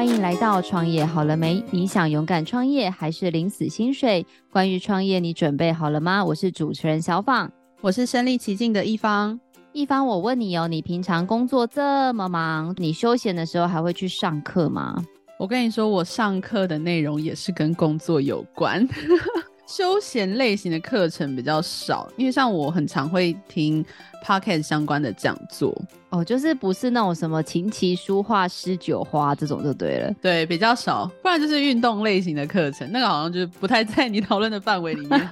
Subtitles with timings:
[0.00, 1.62] 欢迎来到创业好了没？
[1.70, 4.24] 你想勇敢创业还是领死薪水？
[4.50, 6.24] 关于创业，你准备好了吗？
[6.24, 9.38] 我是主持人小访，我是身临其境的一方。
[9.74, 14.96] 一方，我问你哦，你平常工作这么忙，你休闲的时候还会去上课吗？
[15.38, 18.88] 我跟你说，我上课的内容也是跟工作有关。
[19.70, 23.84] 休闲类型的课程比较少，因为像我很常会听
[24.26, 25.72] podcast 相关的讲座
[26.08, 35.30] 哦，就是不是那种什么琴棋书画诗酒花这种就对了，对，比较少，不然就是运动类型的课程，那个好像就是不太在你讨论的范围里面。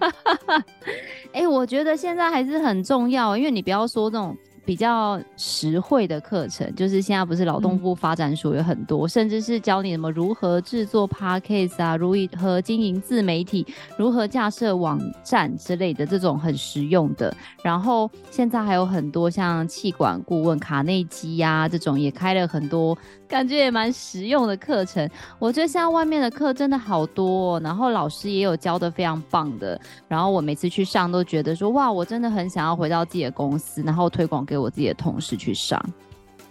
[1.34, 4.36] 哎、欸，我觉得现在还是很重要，因为你不要说这种。
[4.68, 17.34] 比较实惠的课程，就是现在不是劳动部发展署有很多，嗯、甚至是教你什么如何制作 podcast 啊，如何经营自媒体，如何架设网站之类的这种很实用的。
[17.62, 22.94] 然后现在还有很多像气管顾问卡内基呀、啊、这种也开了很多。
[23.26, 25.06] 感觉也蛮实用的课程，
[25.38, 35.82] 我觉得现在外面的课真的好多哦，然后老师也有教的非常棒的，然后我每次去上都觉得说哇，我真的很想要回到自己的公司，然后推广给我自己的同事去上。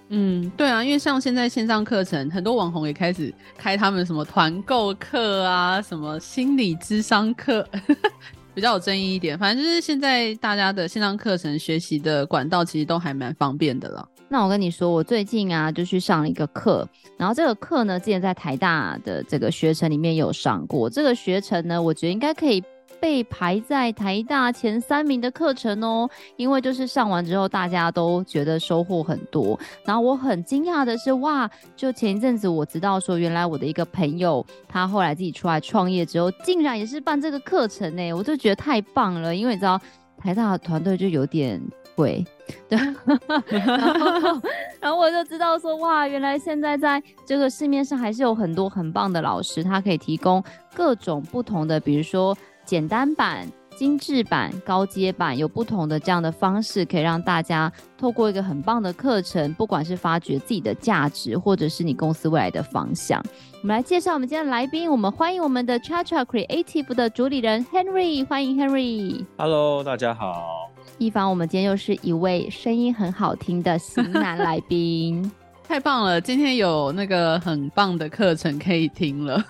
[0.10, 7.68] 嗯，对啊，因为像现在线上课程，很多网红也开始开他们什么团购课啊，什么心理智商课。
[8.56, 14.10] 比较有争议一点，反正就是现在大家的线上课程学习的管道其实都还蛮方便的了。
[14.30, 22.64] 那我跟你说，我最近啊就去上了一个课，然后这个课呢之前在台大的这个学程里面有上过，这个学程呢我觉得应该可以。
[23.00, 29.59] 被排在台大前三名的课程哦，因为就是上完之后，大家都觉得收获很多。
[29.86, 39.36] 然后我很惊讶的是，哇，就前一阵子我知道说，原来我的一个朋友，他后来自己出来创业之后，竟然也是办这个课程呢，我就觉得太棒了。
[39.36, 39.80] 因为你知道
[40.17, 41.61] 台大的团队就有点
[41.95, 42.26] 贵，
[42.67, 42.78] 对，
[43.50, 44.42] 然后
[44.80, 50.43] 然后我就知道说，哇，原来现在在这个市面上还是有很多很棒的老师，他可以提供
[50.76, 52.36] 各种不同的，比如说。
[52.67, 53.48] 简单版、
[53.78, 63.23] 精致版、高阶版，有不同的这样的方式，可以让大家透过一个很棒的课程，不管是发掘自己的价值，或者是你公司未来的方向。
[63.61, 69.26] 我们来介绍我们今天的来宾，我们欢迎我们的 ChaCha Creative 的主理人 Henry，欢迎 Henry。
[69.38, 70.70] Hello，大家好。
[70.98, 75.32] 一凡，我们今天又是一位声音很好听的型男来宾，
[75.66, 76.20] 太棒了！
[76.20, 79.42] 今天有那个很棒的课程可以听了。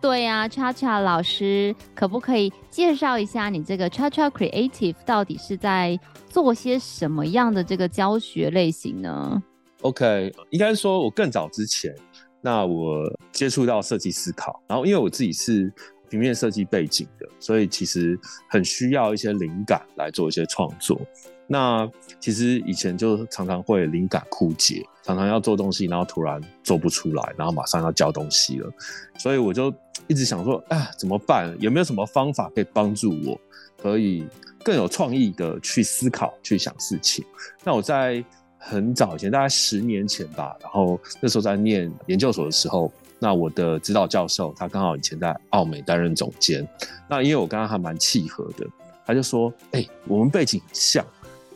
[0.00, 5.98] 对呀，ChaCha 老师，可不可以介绍一下你这个 ChaCha Creative 到底是在
[6.28, 9.42] 做些什么样的这个教学类型呢
[9.80, 11.92] ？OK，应该说我更早之前，
[12.40, 15.72] 那我接触到设计思考，然后因为我自己是
[16.08, 21.00] 平面设计背景的，所以其实很需要一些灵感来做一些创作。
[21.50, 28.70] 那其实以前就常常会灵感枯竭，常常要做东西，然后突然做不出来，然后马上要交东西了，
[29.18, 29.72] 所以我就
[30.06, 31.56] 一直想说，啊，怎么办？
[31.58, 33.40] 有没有什么方法可以帮助我，
[33.78, 34.26] 可以
[34.62, 37.24] 更有创意的去思考、去想事情？
[37.64, 38.22] 那我在
[38.58, 46.68] 很早以前，大概十年前吧，然后那时候在念研究所的时候，那我的指导教授他刚好以前在奥美担任总监，
[47.08, 48.66] 那因为我跟他还蛮契合的，
[49.06, 51.02] 他就说，哎、我们背景很像。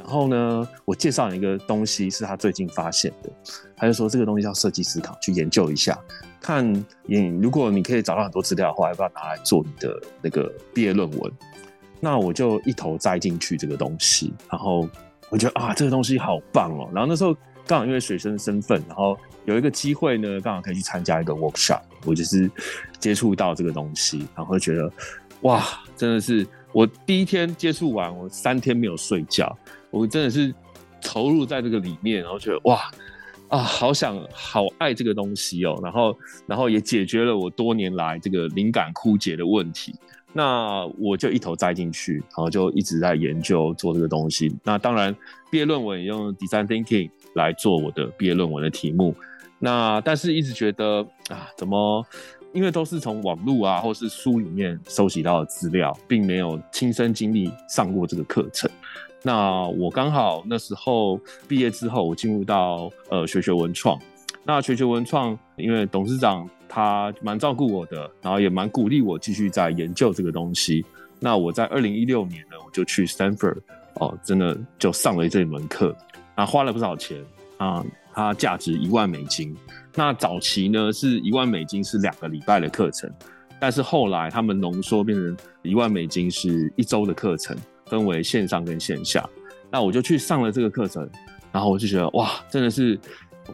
[0.05, 3.31] 然后呢，我介绍一个东西是他最近发现的，
[3.77, 5.97] 他就说这个东西叫设计思考，去研究一下，
[6.41, 6.75] 看
[7.05, 11.33] 你如果你可以找到很多资料的话，要不要拿来做你的那个毕业论文？
[12.01, 14.89] 那我就一头栽进去这个东西，然后
[15.31, 16.91] 我觉得啊，这个东西好棒哦。
[16.93, 17.33] 然后那时候
[17.65, 22.51] 刚好因为学生的身份，然后有一个机会呢，刚好可以去参加一个 workshop，我就是
[22.99, 24.93] 接触到这个东西，然后觉得
[25.43, 25.65] 哇，
[25.97, 29.57] 真的是我第一天接触完，我三天没有睡觉。
[29.93, 30.53] 我真的是
[31.01, 32.91] 投入在这个里面，然后觉得哇
[33.49, 39.95] 啊，好想好爱这个东西哦，然后然后也解决了我多年来这个灵感枯竭的问题。
[40.33, 44.51] 那我就一头栽进去，然后就一直在研究做这个东西。
[44.65, 45.15] 那当然，
[45.51, 49.15] 毕业论文也用 Design Thinking 来做我的毕业论文的题目。
[49.59, 52.03] 那但是一直觉得啊，怎么
[52.55, 58.71] 因为都是从网络啊或是书里面收集到的资料，并没有亲身经历上过这个课程。
[59.23, 63.99] 那我刚好那时候毕业之后，我进入到呃学学文创。
[64.45, 70.85] 那学学文创，因为董事长他蛮照顾我的，然后也蛮鼓励我继续在研究这个东西。
[71.21, 73.61] 那我在二零一六年呢，我就去 Stanford
[74.01, 75.97] 哦，真的就上了这一门课，
[76.37, 77.25] 那花了不少钱
[77.59, 79.57] 啊，它价值一万美金。
[79.95, 83.09] 那早期呢是一万美金是两个礼拜的课程，
[83.61, 87.57] 但是后来他们浓缩变成一万美金是一周的课程。
[87.93, 89.29] 分为线上跟线下，
[89.71, 91.07] 那我就去上了这个课程，
[91.53, 92.99] 然后我就觉得哇，真的是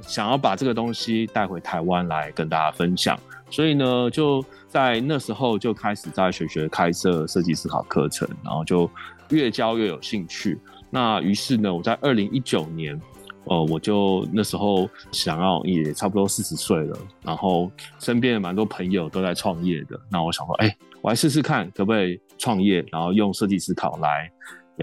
[0.02, 3.18] 想要把这个东西带回台湾来跟大家分享，
[3.50, 8.88] 所以呢，就在那时候就开始在学学开设设计思考课程，然后就
[9.30, 10.56] 越教越有兴趣。
[10.88, 12.96] 那于是呢，我在二零一九年，
[13.42, 17.68] 呃，我就那时候想要也差不多四十岁了，然后
[17.98, 24.30] 身边有蛮多朋友都在创业的，那我想说，哎、我来试试看可不可以创业，然后用设计思考来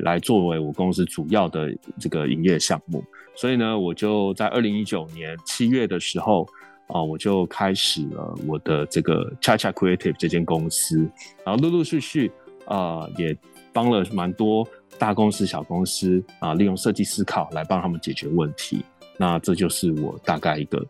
[0.04, 3.04] 来作为我公司主要的这个营业项目。
[3.36, 6.48] 所以呢，我就在二零一九年七月的时候，
[6.88, 11.00] 啊、我就开始了我的这个 CHA-CHA Creative 这间公司，
[11.44, 12.32] 然后陆陆续续
[12.66, 13.36] 啊、也
[13.74, 14.68] 帮了蛮多
[14.98, 18.84] 大公司、小公司啊、利用设计思考来帮他们解决问题。
[19.18, 20.86] 那这就是我大概一个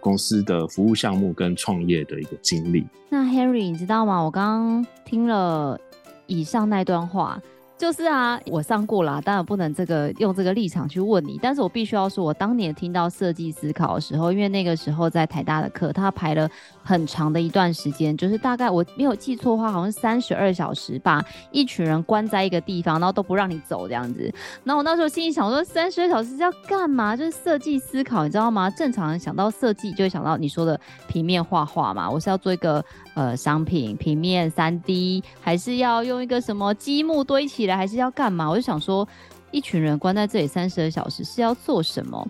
[0.00, 2.84] 公司的服务项目跟创业的一个经历。
[3.08, 4.20] 那 Henry，你知道吗？
[4.22, 5.78] 我刚刚听了
[6.26, 7.40] 以上那段话。
[7.76, 16.48] 就是啊，我上过啦，当然不能这个用这个立场去问你，但是我必须要说，我当年听到设计思考的时候，因为那个时候在台大的课，他排了
[16.84, 24.32] 很长的一段时间，就是大概我没有记错的话，好像三十二小时，把一群人关在一个地方，然后都不让你走这样子。
[24.62, 27.16] 然后我那时候心里想说，三十二小时是要干嘛？
[27.16, 28.70] 就是设计思考，你知道吗？
[28.70, 32.82] 正常人想到设计就会想到你说的平面画画嘛，我是要做一个
[33.14, 37.76] 呃商品平面三 D，还是要用一个什么积木堆起来？
[37.76, 38.48] 还是要干嘛？
[38.48, 39.06] 我就想说，
[39.50, 42.28] 一群人关在这里三十二小时是要做什么？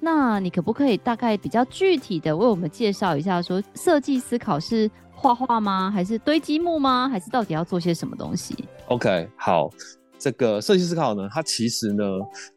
[0.00, 5.90] 那你可不可以大概比较具体的为我们介绍一下说，设计思考是画画吗？
[5.90, 7.08] 还是堆积木吗？
[7.08, 8.54] 还是到底要做些什么东西
[8.88, 9.70] ？OK，好，
[10.18, 12.04] 这个设计思考呢，它其实呢，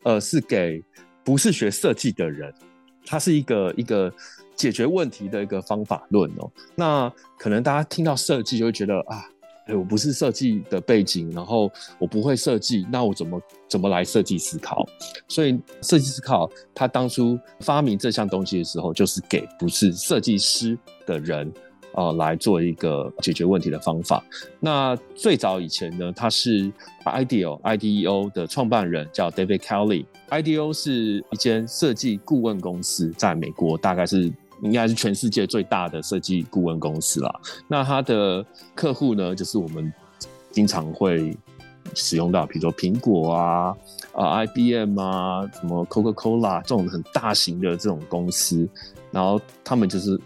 [0.04, 0.84] 呃，是给
[1.24, 2.54] 不是学设计的人，
[3.06, 4.12] 它是一个一个
[4.58, 6.52] 解决问题的一个方法论哦。
[6.76, 9.24] 那可能大家听到设计就会觉得啊。
[9.70, 11.70] 哎，我不是设计的背景，然后
[12.00, 14.88] 我不会设计，那我怎么怎么来设计思考？
[15.28, 21.52] 所以设计思考，他当初发明这项东西的时候，就是给不是设计师的人，
[21.96, 24.24] 呃，来做一个解决问题的方法。
[24.62, 26.72] 那最早以前呢，他是
[27.04, 34.32] IDEO IDEO 的创办人叫 David Kelly，IDEO 是一间设计顾问公司，在美国大概是。
[34.62, 37.40] 应该是全世界最大的设计顾问公司啦。
[37.68, 39.92] 那他的客户呢，就是我们
[40.52, 41.38] 经常会
[41.94, 43.76] 使用到，比如说苹果啊、
[44.14, 48.68] 啊 IBM 啊、什么 Coca-Cola 这种很大型的这种公司。
[49.10, 50.20] 然后他们就是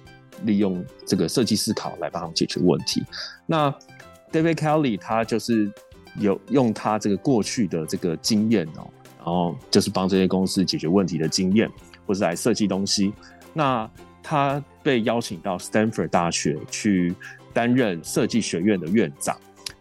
[0.43, 3.03] 利用这个设计思考来帮他们解决问题。
[3.45, 3.73] 那
[4.31, 5.71] David Kelly 他就是
[6.19, 8.87] 有用他这个过去的这个经验哦，
[9.17, 11.69] 然后就是帮这些公司解决问题的经验，
[12.07, 13.13] 或是来设计东西。
[13.53, 13.89] 那
[14.23, 17.13] 他被邀请到 Stanford 大学去
[17.53, 19.37] 担任设计学院的院长，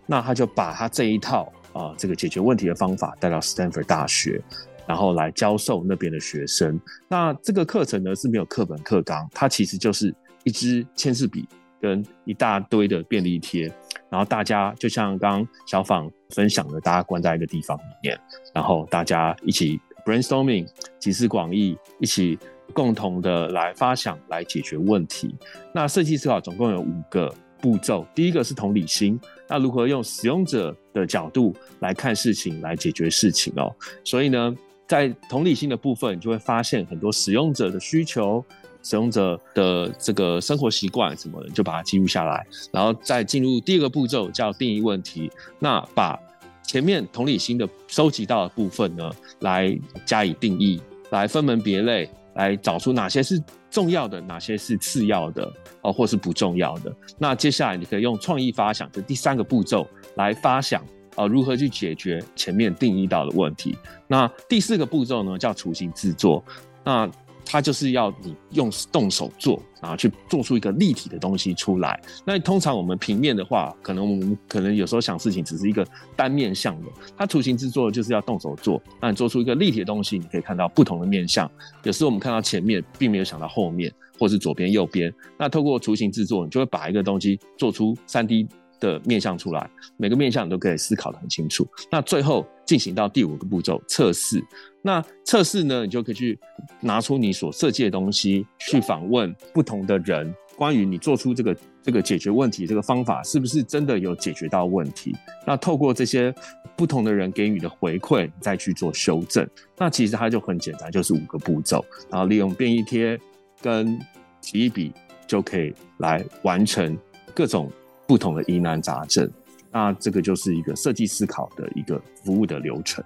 [0.06, 4.42] 那他就把他这一套啊、呃、这个解决问题的方法带到 Stanford 大学，
[4.86, 6.80] 然后来教授那边的学生。
[7.08, 10.14] 那这个课程呢是没有课本课纲，它其实就是
[10.44, 11.48] 一支签字笔
[11.80, 13.72] 跟一大堆的便利贴，
[14.08, 18.18] 然后大家就像刚刚小访分享的，大家关在一个地方里面，
[18.52, 20.66] 然后大家一起 brainstorming，
[20.98, 22.38] 集思广益，一起。
[22.70, 25.34] 共同的来发想，来解决问题。
[25.74, 33.70] 那设计思考总共有五个步骤，第一个是同理心，那如何用使用者的角度来看事情，来解决事情哦。
[34.02, 34.56] 所以呢，
[34.88, 38.42] 在同理心的部分，你就会发现很多使用者的需求、
[38.82, 45.30] 使用者的这个生活习惯什么的，就把它记录下来，然后再进入第二个步骤，叫定义问题。
[45.58, 46.18] 那把
[46.62, 50.80] 前面同理心的收集到的部分呢，来加以定义，
[51.10, 52.08] 来分门别类。
[52.34, 56.94] 来找出哪些是重要的，哪些是次要的，哦，或是不重要的。
[57.18, 60.84] 那接下来你可以用创意发想，这第三个步骤来发想，
[61.16, 63.76] 啊，如何去解决前面定义到的问题。
[64.06, 66.44] 那第四个步骤呢，叫雏形制作。
[66.82, 67.06] 那
[67.50, 72.00] 它就是要你用动手做，然后去做出一个立体的东西出来。
[72.24, 76.86] 那通常我们平面的话，可能我们可能有时候想事情只是一个单面向的。
[77.16, 81.50] 它图形制作就是要动手做，那你做出一个立体的东西，你可以看到不同的面向。
[81.82, 85.12] 有时候我们看到前面，并没有想到后面，或是左边右边。
[85.36, 88.46] 那透过图形制作，你就会把一个东西做出三 D
[88.80, 91.66] 的面向出来，每个面向你都可以思考得很清楚。
[91.90, 94.42] 那最后进行到第五个步骤，测试。
[94.82, 96.38] 那测试呢，你就可以去
[96.80, 105.14] 拿出你所设计的东西，去访问不同的人，关于你做出这个这个解决问题这个方法是不是真的有解决到问题。
[105.46, 106.34] 那透过这些
[106.76, 109.46] 不同的人给予的回馈，再去做修正。
[109.76, 113.20] 那其实它就很简单，就是五个步骤，然后利用便利贴
[113.60, 113.98] 跟
[114.40, 114.92] 提笔
[115.26, 116.96] 就可以来完成
[117.34, 117.70] 各种
[118.10, 119.30] 不同的疑难杂症。
[119.70, 123.04] 那这个就是一个设计思考的一个服务的流程。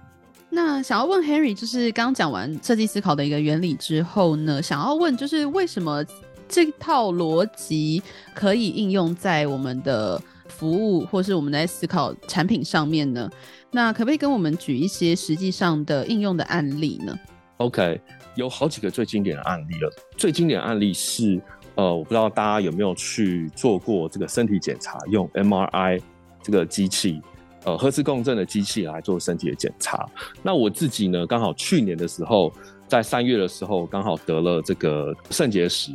[0.49, 6.03] 那想要问 Henry，就是刚讲完设计思考的一个原理之后呢，想要问就是为什么
[6.49, 8.01] 这套逻辑
[8.33, 13.29] 可以应用在我们的服务或是我们在思考产品上面呢？
[13.69, 17.15] 那可不可以跟我们举一些实际上的应用的案例呢
[17.57, 18.01] ？OK，
[18.33, 19.93] 有好几个最经典的案例了。
[20.17, 21.39] 最经典的案例是，
[21.75, 26.01] 呃，我不知道大家有没有去做过这个身体检查，用 MRI
[26.41, 27.21] 这个机器。
[27.65, 30.07] 呃，核磁共振的机器来做身体的检查。
[30.43, 32.53] 那我自己呢，刚好去年的时候，
[32.87, 35.91] 在三月的时候，刚好得了这个肾结石。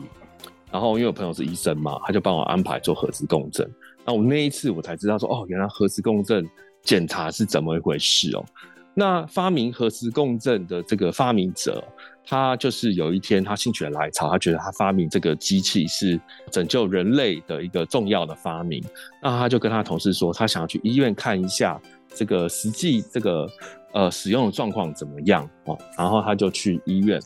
[0.73, 3.69] 然后因为我朋友是医生嘛，他就帮我安排做核磁共振。
[4.05, 6.45] 那我那一次我才知道说，哦，原来核磁共振
[6.83, 8.45] 检查是怎么一回事哦。
[8.93, 11.83] 那发明核磁共振的这个发明者。
[12.27, 18.81] 他就是有一天，他心血来潮，他觉得他发明这个机器是拯救人类的一个重要的发明。
[19.21, 21.81] 那他就跟他同事说，他想要去医院看一下
[22.15, 23.51] 这个实际这个
[23.93, 25.77] 呃使用的状况怎么样哦。
[25.99, 27.21] 然后他就去医院，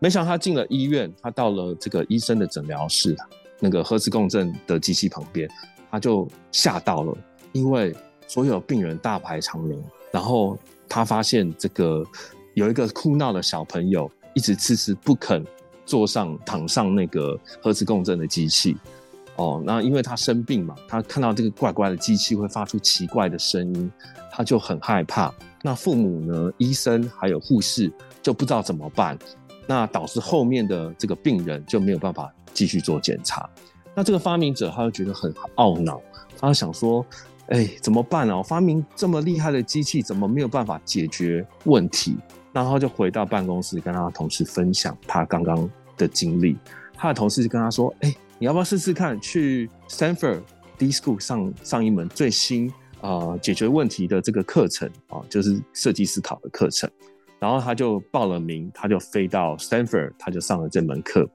[0.00, 3.14] 没想到他进了医院，他到了这个医生的诊疗室，
[3.60, 5.48] 那个核磁共振的机器旁边，
[5.92, 7.16] 他就吓到了，
[7.52, 7.94] 因为
[8.26, 9.80] 所有病人大排长龙，
[10.10, 12.04] 然后他发现这个
[12.54, 14.10] 有一个哭闹的小朋友。
[14.34, 15.44] 一直迟迟不肯
[15.84, 18.76] 坐上躺上那个核磁共振的机器，
[19.36, 23.90] 哦，那因为他生病嘛，他看到这个怪怪的机器会发出奇怪的声音，
[24.30, 25.32] 他就很害怕。
[25.62, 29.18] 那父母呢，医生还有护士就不知道怎么办，
[29.66, 33.48] 那导致后面的这个病人就没有办法继续做检查。
[33.94, 36.00] 那这个发明者他就觉得很懊恼，
[36.38, 37.04] 他就想说，
[37.48, 38.42] 哎，怎么办啊？
[38.42, 42.16] 发明这么厉害的机器，怎么没有办法解决问题？
[42.52, 46.56] 然后就回到办公室，跟他的同事分享他刚刚的经历。
[46.94, 50.42] 他的同事就跟他说：“哎，你要不要试试看去 Stanford
[50.76, 56.90] D School 上上一门最新啊、解决问题的这个课程啊，就是设计思考的课程。”
[57.38, 61.26] 然后他就报了名，他就飞到 Stanford，他就上了这门课。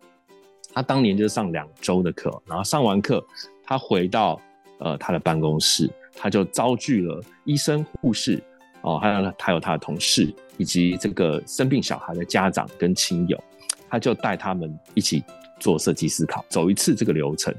[0.72, 3.26] 他当年就上两周的课，然后上完课，
[3.64, 4.40] 他回到
[4.78, 8.44] 呃他的办公室，他就召集了医生、护士。
[8.86, 13.44] 哦，还有他有他的同事，以及这个生病小孩的家长跟亲友，
[13.90, 15.24] 他就带他们一起
[15.60, 17.54] 做设计思考，走一次这个流程。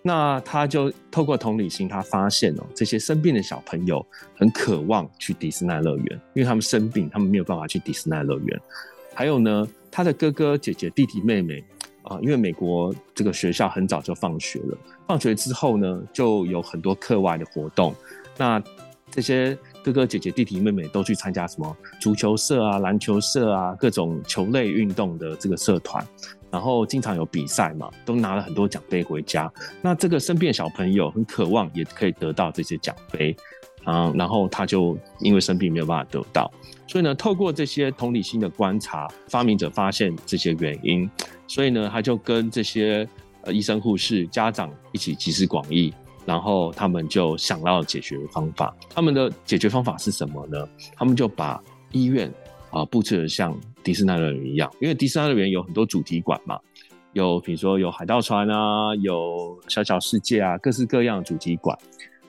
[0.00, 4.04] 那他就透过同理心，他发现哦，这些生病的小朋友
[4.36, 8.60] 很渴望去迪士尼乐园，因为他们生病，他们没有办法去迪士尼乐园。
[9.14, 11.64] 还有呢，他的哥哥姐姐、弟弟妹妹
[12.02, 17.94] 啊，因为美国这个学校很早就放学了，放学之后呢，就有很多课外的活动。
[18.36, 18.62] 那
[19.10, 26.02] 这些哥哥姐姐、弟弟妹妹都去参加什么足球社啊、篮球社啊，各种球类运动的这个社团，
[26.50, 29.52] 然后经常有比赛嘛，都拿了很多奖杯回家。
[29.82, 33.36] 那这个生病小朋友很渴望也可以得到这些奖杯
[33.84, 36.50] 啊，然后他就因为生病没有办法得到，
[36.86, 41.08] 所以呢，透过这些同理心的观察，发明者发现这些原因，
[41.46, 43.06] 所以呢，他就跟这些
[43.42, 45.92] 呃医生、护士、家长一起集思广益。
[46.26, 50.68] 然后他们就想到解决方法，他们的解决方法是什么呢？
[50.96, 51.62] 他们就把
[51.92, 52.32] 医院
[52.70, 56.58] 啊布置得像迪士尼乐园一样，因为迪士尼乐园有很多主题馆嘛，
[57.12, 61.78] 有比如说有海盗船啊，有小小世界啊，各式各样的主题馆。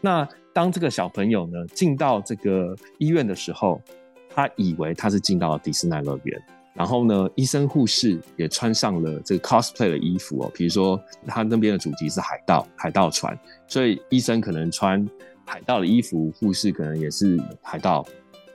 [0.02, 3.82] 那当这个小朋友呢进到这个医院的时候，
[4.30, 6.42] 他以为他是进到了迪士尼乐园。
[6.76, 15.10] 然后呢，医生护士也穿上了这个 cosplay 的衣服哦，比如说他那边的主题是海盗，海盗船，所以医生可能穿
[15.46, 18.06] 海盗的衣服，护士可能也是海盗。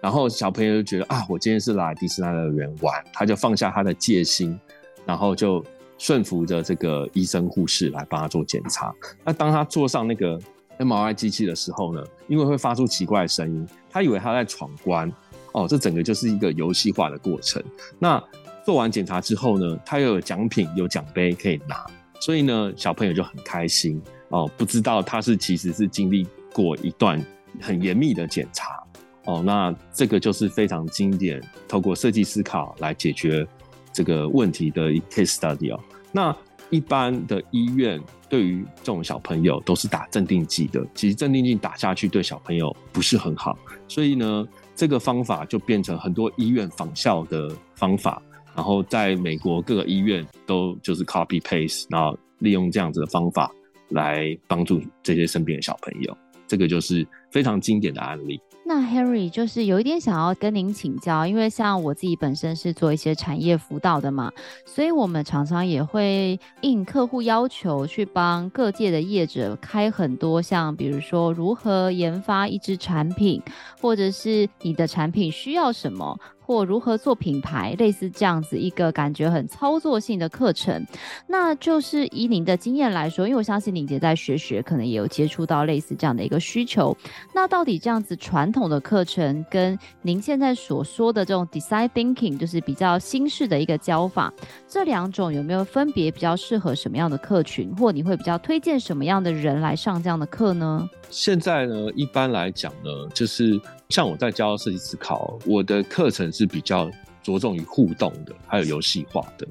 [0.02, 4.58] 然后小朋友就觉得啊，我今天是来迪士尼乐园玩，他就放下他的戒心，
[5.06, 5.64] 然后就
[5.96, 8.94] 顺服着这个医生护士来帮他做检查。
[9.24, 10.38] 那当他坐上那个
[10.78, 15.10] MRI 机器的时候呢，因为会发出奇怪的声音，他以为他在闯关。
[15.52, 17.62] 哦，这整个就是一个游戏化的过程。
[17.98, 18.22] 那
[18.64, 21.84] 做完检查之后呢，他又有奖品、有奖杯可以拿，
[22.20, 24.48] 所以呢，小朋友就很开心哦。
[24.56, 27.24] 不知道他是其实是经历过一段
[27.60, 28.80] 很严密的检查
[29.24, 29.42] 哦。
[29.44, 33.46] 那这个就是非常经典，透过设计思考来解决
[33.92, 35.80] 这个问题的 case study 哦。
[36.12, 36.36] 那
[36.68, 44.46] 一般的医院对于这种小朋友都是打镇定剂的，其实镇定剂打下去对小朋友不是很好，所以呢。
[44.74, 48.22] 这个方法就变成很多医院仿效的方法，
[48.54, 53.50] 然后在美国各个医院都就是 copy paste，然后利用这样子的方法
[53.90, 56.16] 来帮助这些生病的小朋友。
[56.46, 58.40] 这个就是非常经典的案例。
[58.82, 64.32] Henry 就是有一点想要跟您请教，因为像我自己本身是做一些产业辅导的嘛，
[64.64, 73.42] 所以我们常常也会应客户要求去帮各界的业者开很多像，比如说如何研发一支产品，
[73.80, 76.18] 或者是你的产品需要什么。
[76.50, 80.84] 或如何做品牌，类似这样子一个感觉很操作性的课程，
[81.28, 86.96] 那就是以您的经验来说，因为我相信您也在学学，可能也有接触到类似这样的一个需求。
[87.32, 94.34] 那到底这样子传统的课程跟您现在所说的这种 design thinking，就是比较新式的一个教法，
[94.66, 100.90] 这两种有没有分别比较适合什么样的客群，或你会比较推荐什么样的人来上这样的课呢？
[101.10, 106.90] 现在呢，一般来讲呢，就是像我在教设计思考，我的课程是比较
[107.22, 109.46] 着重于互动的，还有游戏化的。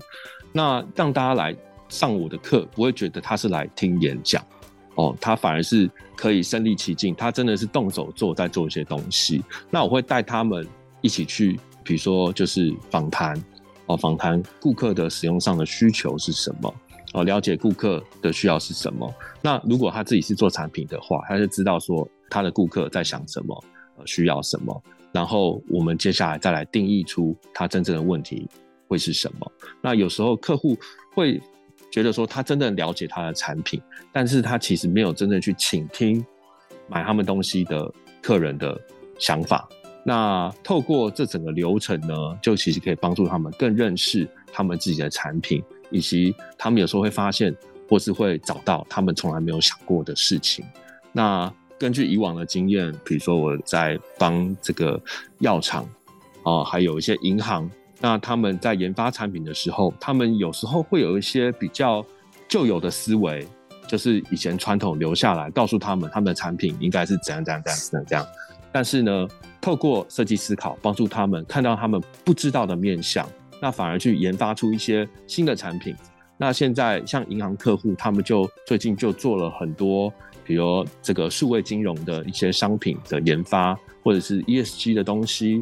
[0.52, 1.56] 那让大家来
[1.90, 4.44] 上我的课，不会觉得他是来听演讲
[4.96, 9.44] 哦，他反而是可以身临其境，他真的是动手做，在做一些东西。
[9.70, 10.66] 那我会带他们
[11.02, 13.36] 一起去，比如说就是访谈
[13.88, 16.74] 哦，访谈顾客的使用上的需求是什么。
[17.14, 19.12] 哦，了解顾客的需要是什么。
[19.42, 23.64] 那如果他自己是做产品的话，他就知道说他的顾客在想什么，
[24.06, 24.84] 需要什么。
[25.12, 28.48] 然后我们接下来再来定义出他真正的问题
[28.88, 29.52] 会是什么。
[29.82, 30.78] 那有时候客户
[31.14, 31.42] 会
[31.92, 36.24] 觉得说他真的了解他的产品，但是他其实没有真正去倾听
[36.88, 37.92] 买他们东西的
[38.22, 38.80] 客人的
[39.18, 39.68] 想法。
[40.04, 45.64] 那透过这整个流程呢，就其实可以帮助他们更认识他们自己的产品。
[45.92, 47.52] 以及他们有时候会发现，
[47.90, 50.64] 或是会找到他们从来没有想过的事情。
[51.12, 55.02] 那根据以往的经验，比如说我在帮这个
[55.40, 55.88] 药厂
[56.44, 57.70] 啊，还有一些银行，
[58.02, 62.06] 那他们在研发产品的时候，他们有时候会有一些比较
[62.50, 63.48] 旧有的思维，
[63.88, 68.28] 就是以前传统留下来，告诉他们他们的产品应该是怎样怎样怎样怎样这样。
[68.72, 69.28] 但是呢，
[69.62, 73.28] 透过设计思考，帮助他们看到他们不知道的面向。
[73.62, 75.96] 那反而去研发出一些新的产品。
[76.38, 80.14] 那现在像银行客户，他们就最近就做了很多，
[80.50, 85.62] 比如这个数位金融的一些商品的研发，或者是 ESG 的东西。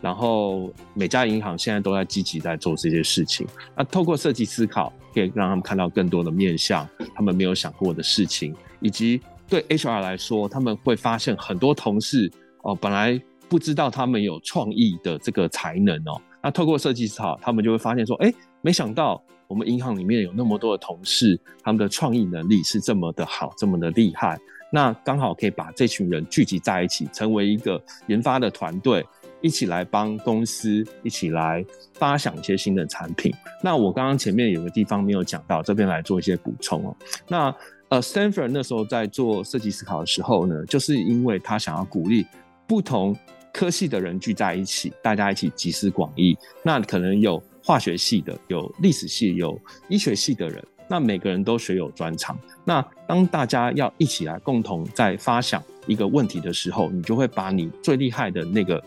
[0.00, 3.44] 然后每家银行现在都在积极在做这些事情。
[3.76, 12.30] 那透过设计思考，可以让他们看到更多的面向，他们没有想过的事情，以及对 HR 来说，他们会发现很多同事
[12.62, 16.20] 哦，本来不知道他们有创意的这个才能哦。
[16.40, 24.38] 那透过设计思考，他们就会发现说，哎，没想到我们银行里面有那么多的同事，他们的创意能力是这么的好，这么的厉害。
[24.70, 29.02] 那刚好可以把这群人聚集在一起，成为一个研发的团队，
[29.40, 33.32] 一起来帮公司，一起来发想一些新的产品。
[33.64, 36.94] 那我刚刚前面有个地方没有讲到，这边来做一些补充哦。
[37.26, 37.54] 那
[37.88, 42.26] 呃，Sanford 那时候在做设计思考的时候呢，就是因为他想要鼓励
[42.66, 43.16] 不同。
[43.50, 46.36] 科系的人聚在一起，大家一起集思广益。
[46.62, 50.64] 那可能有化学系的，有历史系，有医学系的人。
[50.88, 52.34] 那每个人都学有专长。
[52.64, 58.82] 那当大家要一起来共同在发想一个问题的时候，你就会把你最厉害的那个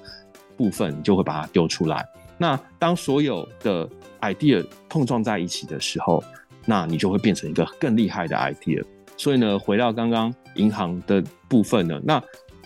[0.57, 2.03] 部分，就会把它丢出来。
[2.39, 3.87] 那当所有的
[4.21, 6.23] idea 碰撞在一起的时候，
[6.65, 8.83] 那你就会变成一个更厉害的 idea。
[9.15, 12.19] 所以呢，回到刚刚银行的部分呢，那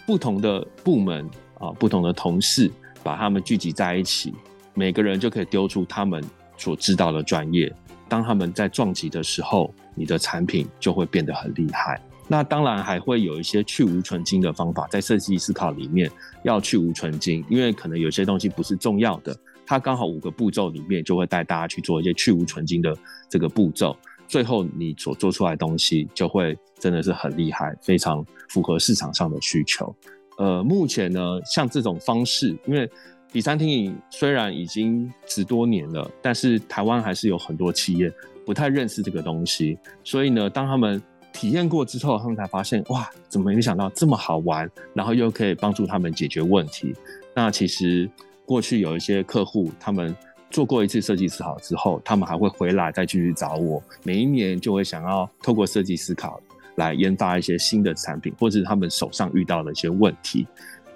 [0.08, 1.30] 不同的部门。
[1.58, 2.70] 啊，不同的同事
[3.02, 4.34] 把他们聚集在一起，
[4.76, 6.24] 每个人就可以丢出他们
[6.58, 7.74] 所知道的专业。
[8.08, 12.00] 当他们在撞击的时候，你的产品就会变得很厉害。
[12.28, 16.10] 那当然还会有一些去无存菁的方法，在设计思考里面
[16.44, 19.36] 要去无存菁，因为可能有些东西不是重要的，
[19.66, 22.96] 它刚好五个步骤里面就会带大家去做一些去无存菁的
[23.30, 23.96] 这个步骤，
[24.28, 29.96] 最后你所做出来的东西就会真的是很厉害，非常符合市场上的需求。
[30.38, 32.90] 呃，目前呢，像这种方式，因为
[33.36, 38.10] Design Thinking 虽然已经十多年了，但是台湾还是有很多企业
[38.46, 46.96] 不太认识这个东西，所以呢，当他们体验过之后，他们才发现，哇，怎么没想到这么好玩，然后又可以帮助他们解决问题。
[47.34, 48.10] 那其实
[48.46, 50.16] 过去有一些客户，他们
[50.50, 56.40] 做过一次设计思考之后，他们还会回来再继续找我，每一年就会想要透过设计思考。
[56.78, 60.46] 来研发一些新的产品，或者是他们手上遇到的一些问题。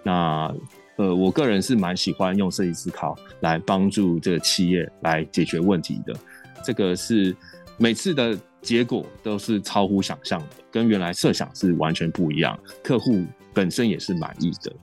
[0.03, 0.53] 那
[0.99, 6.13] 呃，我个人是蛮喜欢用设计思考来帮助这个企业来解决问题的。
[6.61, 7.33] 这个是
[7.77, 12.59] 每次的结果都是超乎想象的，跟原来设想是完全不一样。
[12.83, 14.75] 客户本身也是满意的。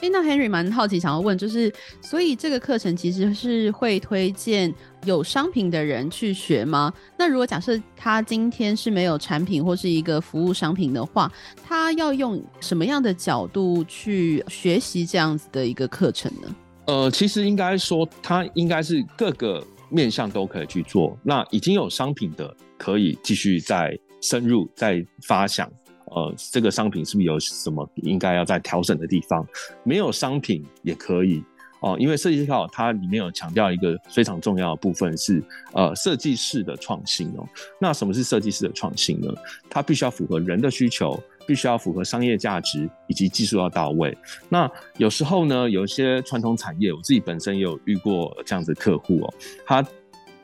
[0.00, 4.72] 哎、那 Henry 蛮好奇，想要问，就是所以这个课程其实是会推荐
[5.04, 6.92] 有商品的人去学吗？
[7.16, 11.30] 那如果假设他今天是没有产品或是一个服务商品的话，
[11.66, 16.54] 他要用什么样的角度去学习这样子的一个课程呢？
[16.86, 21.18] 呃，其实应该说，他应该是各个面向都可以去做。
[21.22, 25.70] 那已经有商品的，可以继续再深入再发想。
[26.14, 29.46] 呃，这个商品是不是有什么应该要再调整的地方？
[29.82, 31.42] 没有商品也可以
[31.80, 35.40] 哦，因为设计思考它里面有强调一个非常重要的部分是
[35.72, 37.46] 呃设计师的创新哦。
[37.80, 39.32] 那什么是设计师的创新呢？
[39.70, 44.16] 它必须要符合人的需求，必须要符合商业价值，以及技术要到位。
[44.48, 49.86] 那有时候呢，有一些传统产业，我自己本身也有遇过这样子的客户哦，他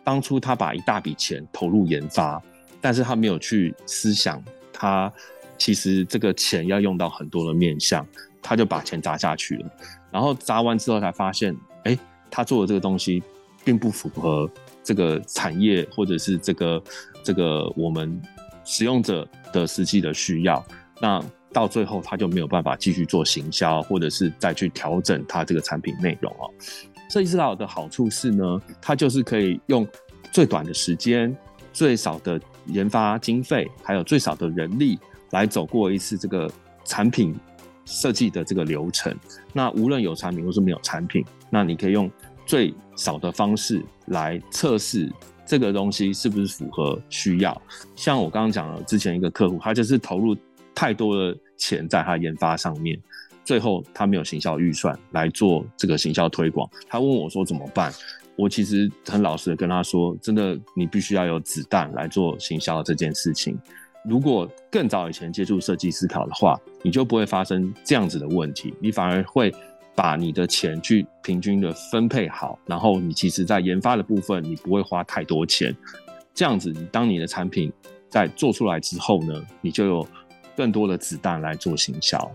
[0.04, 2.40] 当初他把一大笔钱投入研发，
[2.80, 4.40] 但是他没有去思想
[4.72, 5.12] 他。
[5.58, 8.06] 其实这个钱要用到很多的面向，
[8.42, 9.70] 他就把钱砸下去了，
[10.10, 11.98] 然后砸完之后才发现，哎，
[12.30, 13.22] 他做的这个东西
[13.64, 14.50] 并不符合
[14.82, 16.82] 这个产业或者是这个
[17.22, 18.20] 这个我们
[18.64, 20.64] 使用者的实际的需要，
[21.00, 26.50] 那到最后他就没有办法继续做行销，或者是再去调整他这个产品内容哦。
[27.08, 29.86] 设计思考的好处是呢，他就是可以用
[30.32, 31.34] 最短的时间、
[31.72, 34.98] 最少的研发经费，还有最少的人力。
[35.34, 36.48] 来走过一次这个
[36.84, 37.34] 产品
[37.84, 39.12] 设计的这个流程，
[39.52, 42.08] 那无论有产品或是没有产品，那你可以用
[42.46, 45.10] 最少的方式来测试
[45.44, 47.60] 这个东西是不是符合需要。
[47.96, 50.36] 像我刚刚讲了之前一个客户，他就是投入
[50.72, 52.96] 太多的钱在他研发上面，
[53.44, 57.92] 最后他没有行销预算来做这个行销推广，他问我说怎么办？
[58.36, 63.58] 我其实很老实的跟他说，真的你必须要有子弹来做行销这件事情。
[64.04, 69.52] 如果更早以前接触设计思考的话，你就不会发生这样子的问题，你反而会
[69.94, 75.74] 把你的钱去平均的分配好，然后你其实在研发的部分你不会花太多钱，
[76.34, 77.72] 这样子，当你的产品
[78.10, 80.06] 在做出来之后呢，你就有
[80.54, 82.30] 更多的子弹来做行销。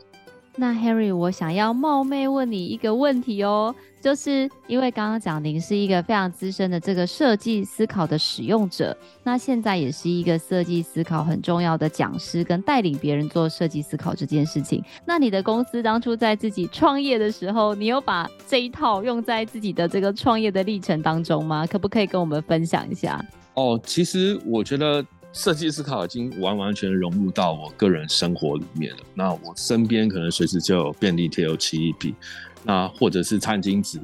[0.55, 14.83] 那 Harry，我想要冒昧问你一个问题哦，就是因为刚刚讲您是一个非常资深的这个设计思考的使用者，那现在也是一个设计思考很重要的讲师，跟带领别人做设计思考这件事情。
[15.05, 21.67] 那你的公司当初在自己创业的时候，你有把这一套用在自己的这个创业的历程当中吗？
[21.67, 23.23] 可不可以跟我们分享一下？
[23.55, 25.05] 哦，其实我觉得。
[25.31, 28.97] 设计思考已经完完全融入到我个人生活里面了。
[29.13, 32.15] 那我身边可能随时就有便利贴、有奇异笔，
[32.63, 34.00] 那或者是餐巾纸。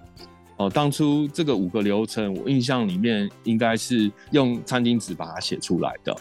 [0.58, 6.16] 哦，当初这个五个流程，我印象里面应该是用餐巾纸把它写出来的。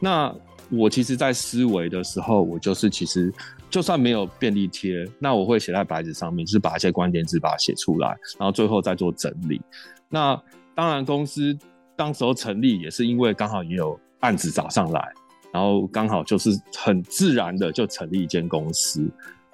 [0.00, 0.34] 那
[0.70, 3.32] 我其实，在思维的时候，我就是其实
[3.70, 9.60] 就算没有便利贴，那我会写在白纸上面，就是把一些关键字把它写出来，然后最后再做整理。
[10.08, 10.38] 那
[10.74, 11.56] 当然，公司
[11.96, 13.98] 当时候成立也是因为刚好也有。
[14.20, 15.12] 案子找上来，
[15.52, 19.08] 然后刚好就是很自然的就成立一间公司。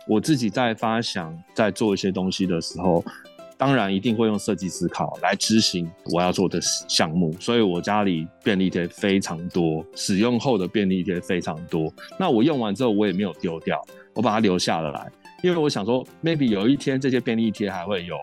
[0.06, 3.04] 我自己在发想、在做一些东西的时候，
[3.56, 7.34] 当然一定会用设计思考来执行我要做的项目。
[7.40, 11.92] 所以我家里便利贴非常多，使用后的便利贴非常多。
[12.18, 13.80] 那我用完之后，我也没有丢掉，
[14.14, 15.10] 我把它留下了来，
[15.42, 18.16] 因为我想说，maybe 有一天这些便利贴还会有。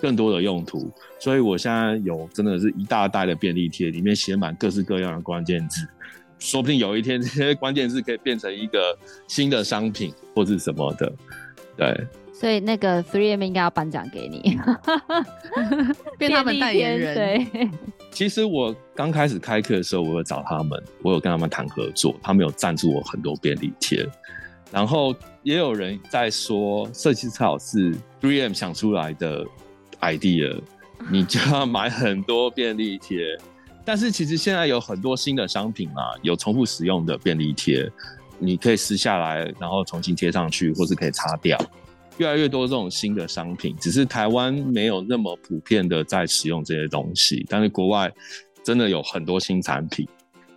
[0.00, 5.84] 更多的用途，所以我现在有真的是一大袋的便利贴，里面写满各式各样的关键字，
[6.38, 8.96] 说不定有一天这些 关键字可以变成一个
[9.26, 11.12] 新的商品或是什么的，
[11.76, 12.06] 对。
[12.32, 14.56] 所以那个 Three M 应该要颁奖给你，
[16.16, 17.14] 变他们代言人。
[17.50, 17.68] 对。
[18.12, 24.06] 其实我刚开始开课的时候，我有找他们，我有跟他们谈合作，他们有赞助我很多便利贴。
[24.70, 29.44] 然后也有人在说，设计草是 Three M 想出来的。
[30.00, 30.56] idea，
[31.10, 33.36] 你就要买很多便利贴，
[33.88, 37.90] 但是其实现在有很多新的商品嘛，有重复使用的便利贴，
[38.38, 41.58] 你可以撕下来，然后重新贴上去，或是可以擦掉，
[42.18, 48.12] 越来越多这种新的商品，只是台湾没有那么普遍的在使用这些东西，但是国外
[48.62, 50.06] 真的有很多新产品。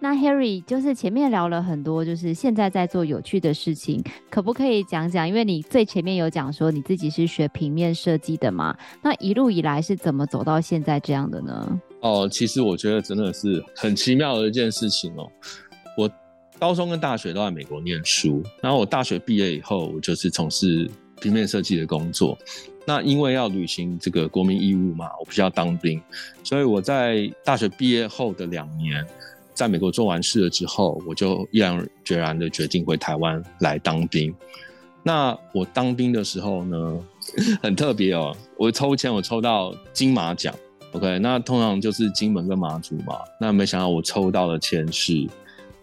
[0.01, 5.25] 那 Harry 就是前面聊了很多，就是现在在做有趣的事情，可不可以讲讲？
[5.25, 11.79] 因为你最前面有讲说你自己是学平面设计的嘛，那一路以来是怎么走到现在这样的呢？
[12.01, 15.31] 哦，其实我觉得真的是很奇妙的一件事情哦。
[15.97, 16.09] 我
[16.59, 20.89] 高中跟大学都在美国念书，然后我大学毕业以后，我就是从事
[21.21, 22.37] 平面设计的工作。
[22.85, 26.01] 那因为要履行这个国民义务嘛，我必须要当兵，
[26.43, 29.05] 所以我在大学毕业后的两年。
[29.53, 34.33] 在美国做完事了之后，我就毅然决然的决定回台湾来当兵。
[35.03, 36.99] 那我当兵的时候呢，
[37.61, 38.35] 很特别哦。
[38.57, 40.55] 我抽签，我抽到金马奖。
[40.93, 43.19] OK，那通常就是金门跟马祖嘛。
[43.39, 45.27] 那没想到我抽到的签是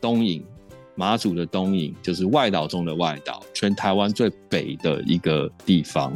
[0.01, 0.45] 东引，
[0.95, 6.13] 马祖的东引，就是外岛中的外岛，全台湾最北的一个地方。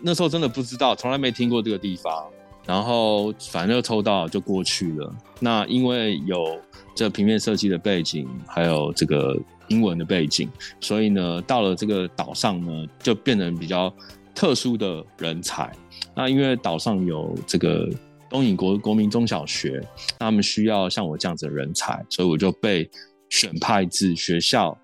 [0.00, 2.24] 那时候真的不知道，从来没听过这个地方。
[2.66, 5.12] 然后反正就抽到就过去了。
[5.40, 6.60] 那因为有
[6.94, 9.36] 这平面设计的背景，还有这个
[9.68, 13.92] 英文的背景，所以呢，到了这个岛上呢，就变成比较
[14.34, 15.72] 特殊的人才。
[16.14, 17.88] 那因为岛上有这个
[18.30, 19.84] 东引国国民中小学，
[20.20, 22.88] 他们需要像我这样子的人才，所以我就被
[23.28, 24.76] 选派至学校，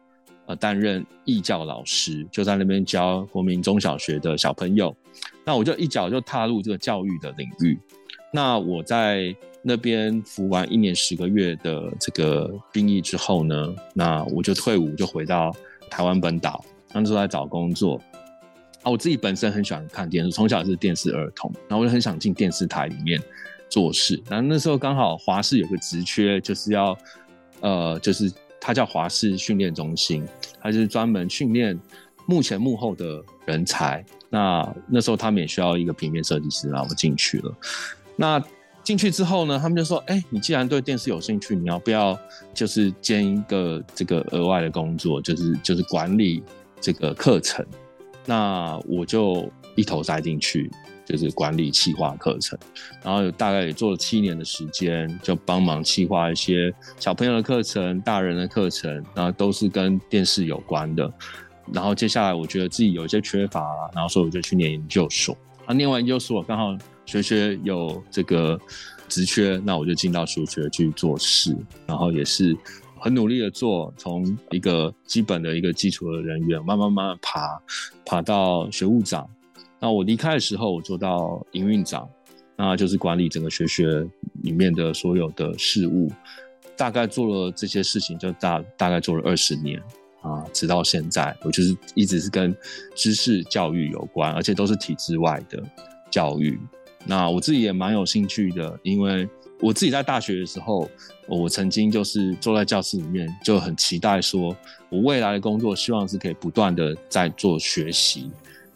[0.46, 4.94] 呃，担任义教老师，就在那边教国民中小学的小朋友。
[5.44, 7.78] 那我就一脚就踏入这个教育的领域。
[8.32, 15.54] 那我在那边服完一年十个月的这个兵役之后呢，那我就退伍，就回到
[15.88, 18.00] 台湾本岛，那时在找工作。
[18.87, 23.20] 啊，我自己本身很喜欢看电视，从小是电视儿童，然后我就很想进电视台里面
[23.68, 24.22] 做事。
[24.31, 26.96] 然后那时候刚好华视有个职缺，就是要
[27.62, 30.25] 呃，就是它叫华视训练中心，
[30.61, 31.77] 它就是专门训练
[32.27, 34.05] 幕前幕后的人才。
[34.31, 37.53] 那那时候他们也需要一个平面设计师，然后我进去了。
[38.14, 38.40] 那
[38.85, 42.16] 进去之后呢，他们就说：“哎、你既然对电视有兴趣，你要不要
[42.55, 46.40] 就是兼一个这个额外的工作，就是就是管理
[46.81, 47.66] 这个课程？”
[48.26, 50.70] 那我就一头栽进去，
[51.04, 52.58] 就是管理企划课程，
[53.02, 61.10] 然后大概也做了七年的时间，就帮忙企划一些小朋友的课程、大人的课程，然后都是跟电视有关的。
[61.72, 65.36] 然后接下来我觉得自己有一些缺乏，然后所以我就去念研究所。
[65.64, 68.58] 啊，念完研究所刚好学学有这个
[69.08, 72.56] 职缺，那我就进到学学去做事，然后也是
[73.06, 77.62] 很努力的做，从一个基本的一个基础的人员，慢慢慢慢爬，
[78.04, 79.24] 爬到学务长。
[79.78, 82.08] 那我离开的时候，我做到营运长，
[82.56, 84.04] 那就是管理整个学学
[84.42, 86.10] 里面的所有的事务，
[86.76, 89.80] 大概做了这些事情，就大大概做了二十年。
[90.22, 92.52] 啊，直到现在，我就是一直是跟
[92.96, 95.62] 知识教育有关，而且都是体制外的
[96.10, 96.58] 教育。
[97.04, 99.28] 那我自己也蛮有兴趣的，因为
[99.60, 100.88] 我自己在大学的时候，
[101.26, 104.56] 我曾经就是坐在教室里面，就很期待说，
[104.88, 108.30] 我未来的工作希望是可以不断的在做学习。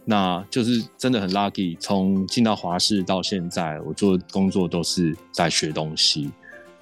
[0.05, 6.31] 那就是真的很 lucky，从进到华视到现在，我做的工作都是在学东西，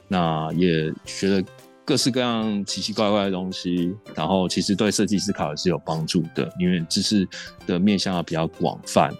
[0.06, 1.42] 那也学了。
[1.84, 7.26] 各式各样奇奇怪怪的东西，然后其实对设计思考也是有帮助的，因为知识
[7.66, 9.10] 的面向要比较广泛，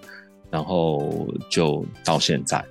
[0.51, 2.63] 然后就到现在。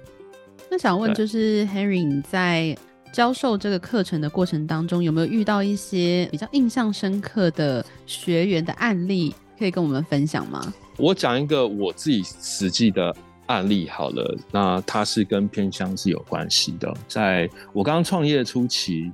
[0.69, 2.77] 那想问，就是 Henry 你在
[3.11, 10.73] 教授这个课程的过程当中，有没有遇到一些比较印象深刻的学员的案例，可以跟我们分享吗？
[10.97, 19.11] 我讲一个我自己实际的案例好了，那它是跟偏乡是有关系的，在我刚刚创业初期。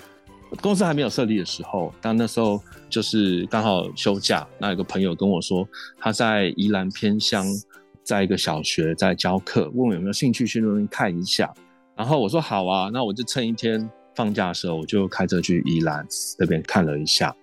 [0.62, 5.68] 公司还没有设立的时候，但那时候就是刚好休假，那有个朋友跟我说，
[6.00, 7.44] 他在宜兰偏乡，
[8.04, 11.54] 在一个小学在教课，问我有没有兴趣去那边看一下。
[11.96, 16.06] 然后我说好啊，那我就趁一天放假的时候，我就开车去宜兰
[16.38, 17.36] 那边看了一下。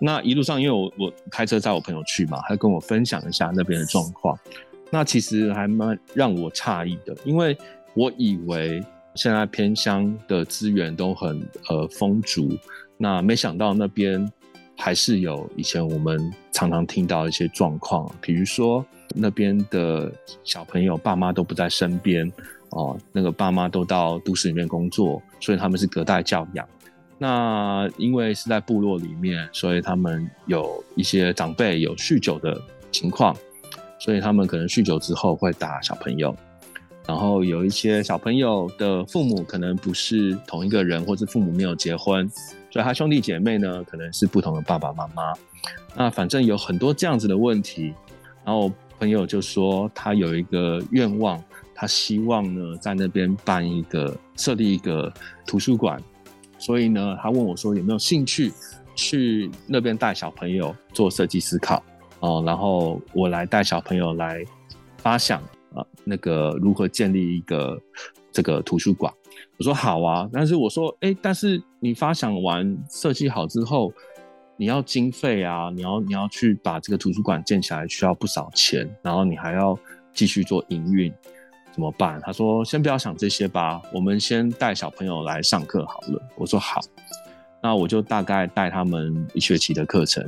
[0.00, 4.38] 那一路上，因为我我开车载我朋友去嘛，他跟我分享一下那边的状况。
[4.90, 7.56] 那其实还蛮让我诧异的，因为
[7.94, 8.82] 我以为。
[9.14, 11.38] 现在偏乡的资源都很
[11.68, 12.48] 呃丰足，
[12.96, 14.26] 那没想到那边
[14.78, 18.82] 还是有以前我们常常听到一些状况，比如说
[19.14, 20.12] 那边的
[20.44, 22.30] 小朋友爸妈都不在身边
[22.70, 26.66] 哦，那个爸妈都到都市里面工作，所以他们是隔代教养。
[27.18, 33.36] 那因为是在部落里面，所以他们有一些长辈有酗酒的情况，
[33.98, 36.34] 所以他们可能酗酒之后会打小朋友。
[37.06, 42.28] 然后有一些小朋友的父母可能不是同一个人，或是父母没有结婚，
[42.70, 45.32] 所以他兄弟姐妹呢可能是不同的爸爸妈妈。
[45.94, 47.92] 那反正有很多这样子的问题。
[48.44, 48.72] 然后
[49.02, 51.42] 朋友就说他有一个愿望，
[51.74, 55.12] 他希望呢在那边办一个设立一个
[55.44, 56.00] 图书馆。
[56.56, 58.52] 所以呢，他问我说有没有兴趣
[58.94, 61.82] 去那边带小朋友做设计思考
[62.20, 64.44] 哦，然后我来带小朋友来
[64.98, 65.42] 发想。
[65.74, 67.80] 啊，那个如何建立一个
[68.30, 69.12] 这个图书馆？
[69.56, 73.92] 我说好啊，但是我说，哎、但是你发想完设计好之后，
[74.56, 79.78] 你要经费啊，你要你要去把这个图书馆建起来，需要不少钱，然后你还要
[80.12, 81.12] 继续做营运，
[81.72, 82.20] 怎么办？
[82.22, 86.22] 他说先不要想这些吧，我们先带小朋友来上课好了。
[86.36, 86.80] 我说好，
[87.62, 90.22] 那我就大概带他们一学期的课程，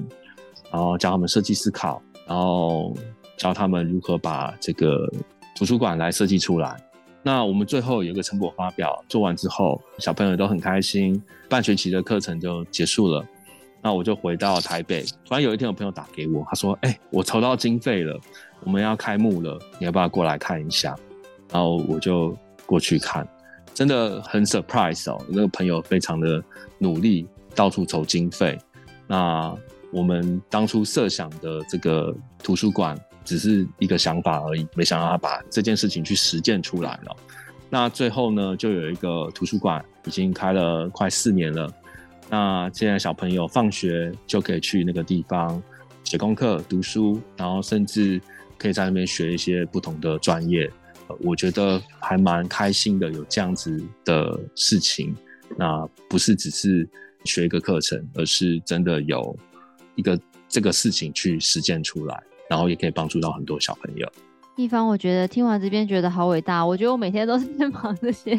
[0.72, 2.94] 然后教他们设计思考，然后。
[3.36, 5.10] 教他们如何把这个
[5.56, 6.76] 图书馆来设计出来。
[7.20, 13.26] 那我们最后有个成果发表，做完之后，小朋友都很开心，半学期的课程就结束了。
[13.84, 18.18] 那我就回到台北，突然有一天，我朋友打给我，他说：“哎、我筹到经费了，
[18.60, 20.96] 我们要开幕了，你要不要过来看一下？”
[21.52, 23.28] 然后我就过去看，
[23.74, 26.42] 真的很 surprise 哦，那个朋友非常的
[26.78, 28.58] 努力，到处筹经费。
[29.06, 29.54] 那
[29.92, 37.14] 我们当初设想的这个图书馆只是一个想法而已，没想到他把这件事情去实践出来了。
[37.68, 41.70] 那最后呢，就有一个图书馆已经开了快四年了。
[42.34, 45.62] 那现在小朋友放学就可以去那个地方
[46.02, 48.20] 写功课、读书，然后甚至
[48.58, 50.68] 可以在那边学一些不同的专业。
[51.20, 55.14] 我觉得还蛮开心的，有这样子的事情。
[55.56, 56.88] 那不是只是。
[57.26, 59.34] 学一个课程，而是真的有
[59.94, 64.06] 一个这个事情去实践出来，然后也可以帮助到很多小朋友。
[64.56, 66.66] 一方，我觉得听完这边觉得好伟大。
[66.66, 68.38] 我觉得我每天都是在 忙这些。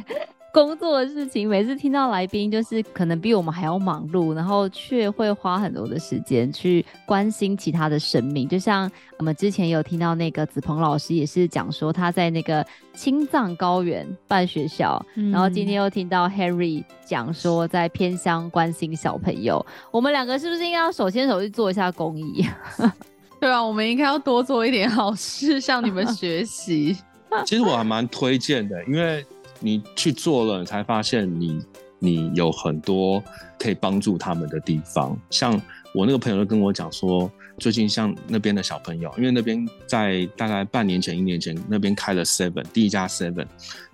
[0.55, 8.47] 工作的事情，每次听到来宾就是可能比我们还要忙碌，然后却会花很多的时间去关心其他的生命。
[8.47, 19.63] 就像我们之前有听到那个子鹏老师也是讲说他在那个青藏高原办学校，嗯、然后今天又听到 Harry 讲说在偏乡关心小朋友。
[19.91, 22.45] 我们两个是不是应该要手牵手去做一下公益？
[23.41, 26.95] 对啊，我们应该要多做一点好事，向你们学习。
[27.45, 29.25] 其实我还蛮推荐的，因为。
[29.59, 31.59] 你去做了，你才发现你
[31.99, 33.23] 你有很多
[33.57, 35.17] 可以帮助他们的地方。
[35.29, 35.59] 像
[35.93, 43.47] 我那个朋友就跟我讲说，最近像那边的小朋友，因为那边在大概半年前、一年前那边开了 Seven 第一家 Seven，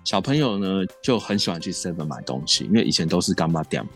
[0.04, 3.86] 小朋友呢就很喜欢去 Seven 买东西，因为以前都是干巴店。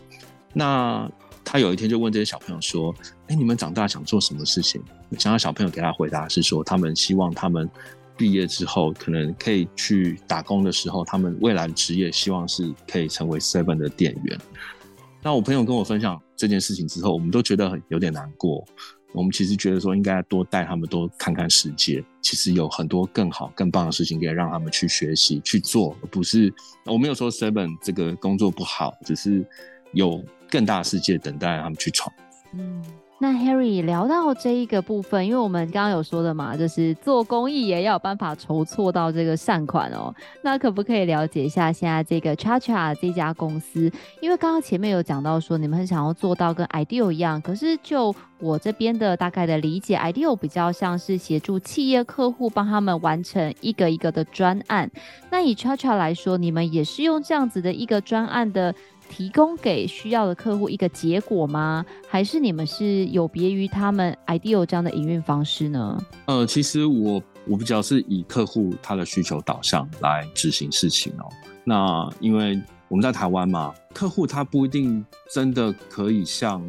[0.53, 1.09] 那
[1.43, 2.95] 他有一天就问这些小朋友说
[3.27, 4.81] ：“哎，你们长大想做什么事情？”
[5.19, 7.69] 想要小朋友给他回答是说，他们希望他们。
[8.17, 14.37] 毕业之后，可能可以去打工的时候，他们未来的职业希望是可以成为 Seven 的店员。
[15.21, 18.65] 那我朋友跟我分享这件事情之后，我们都觉得很有点难过。
[19.13, 22.03] 我们其实觉得说，应该多带他们多看看世界。
[22.21, 26.53] 其实有很多更好、更棒的事情可以让他们去学习、去做，而不是
[26.85, 29.45] 我没有说 Seven 这个工作不好，只是
[29.93, 32.13] 有更大世界等待他们去闯。
[32.53, 32.83] 嗯。
[33.19, 40.13] 那 Harry 聊到这一个部分，因为我们刚刚有说的嘛，就是做公益也要有办法筹措到这个善款哦。
[40.43, 43.91] 那可不可以了解一下现在这个 ChaCha 这家公司？
[44.21, 54.91] 因为刚刚前面有讲到说你们很想要做到跟 IDEAL 一样，可是就我这边的大概的理解，IDEAL 比较像是协助企业客户帮他们完成一个一个的专案。
[55.31, 58.75] 那以 ChaCha 来说，你们也是用这样子的一个专案的。
[59.09, 61.85] 提供给需要的客户一个结果吗？
[62.07, 65.97] 还是你们是有别于他们 IDEAL 这样的营运方式呢？
[66.25, 71.29] 呃，其实我我比较是以客户他的需求导向来执行事情哦。
[71.63, 76.63] 那因为我们在台湾嘛，客户他不一定真的可以像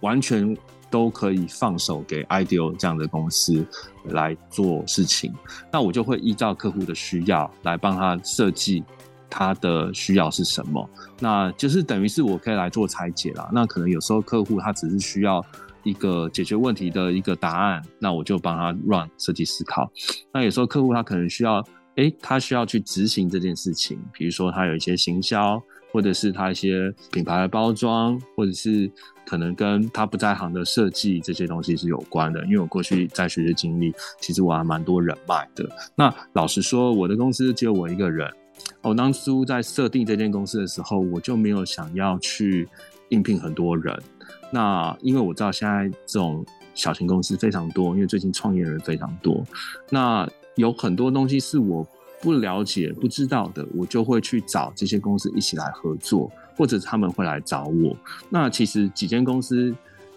[0.00, 0.56] 完全
[0.90, 3.66] 都可以放手给 IDEAL 这样的公司
[4.04, 5.34] 来做事情。
[5.72, 8.84] 那我就会依照客户的需要来帮他设计。
[9.30, 10.88] 他的需要是什么？
[11.20, 13.48] 那就是等于是我可以来做拆解啦。
[13.52, 15.44] 那可能有时候客户他只是需要
[15.82, 19.90] 一个解决问题的一个答案，那我就帮他 run 设计思考。
[20.32, 21.64] 那有时候客户他可能需要，
[21.96, 25.60] 诶，他需要去执行这件事情，比如说他有一些行销，
[25.92, 28.90] 或者是他一些品牌的包装，或者是
[29.26, 32.44] 可能跟他不在行的设计这些东西是有关的。
[32.44, 35.68] 因为我过去在学的经历，其实我还蛮多人脉的。
[35.94, 38.30] 那老实说，我的公司只有我一个人。
[38.82, 42.68] 我当初在设定这间公司的时候，我就没有想要去
[43.10, 43.94] 应聘很多人。
[44.50, 46.44] 那因为我知道现在这种
[46.74, 49.44] 小型公司非常多，因为最近创业人非常多。
[49.90, 51.86] 那有很多东西是我
[52.22, 57.96] 不了解、不知道的，我就会去找这些公司一起来合作，或者他们会来找我。
[58.30, 59.74] 那其实几间公司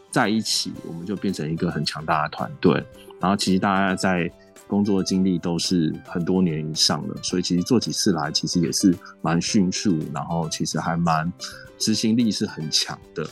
[0.09, 2.83] 在一起，我们就变成一个很强大的团队。
[3.19, 4.31] 然后其实大家在。
[4.71, 11.29] 工作经历都是很多年以上的，所以其实做起事来其实也是蛮迅速，然后其实还蛮
[11.77, 13.27] 执行力是很强的。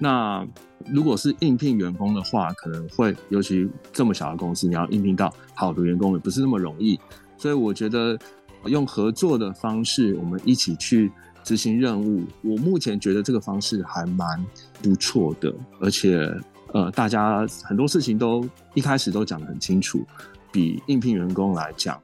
[0.00, 0.44] 那
[0.92, 6.98] 如果是应聘员工的话，可能会尤其这么小的公司，你要应聘到好的员工也不是那么容易。
[7.38, 8.18] 所以我觉得
[8.64, 11.12] 用合作的方式，我们一起去
[11.44, 14.44] 执行任务，我目前觉得这个方式还蛮
[14.82, 16.28] 不错的，而且
[16.72, 20.04] 呃，大家很多事情都一开始都讲得很清楚。
[20.52, 22.00] 比应聘员工来讲，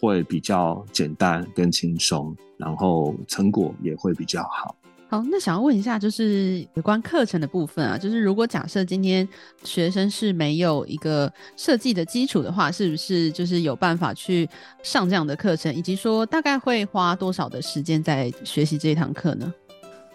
[0.00, 4.74] 会比较简单跟轻松，然后成果也会比较好。
[5.08, 9.28] 好，那想要问一下，就是有关课程的部分啊，就是如果假设今天
[9.64, 14.48] 学生是没有一个设计的基础的话，是不是就是有办法去
[14.84, 19.52] 上这样的课程，以及说大概会花多少的时间在学习这一堂课呢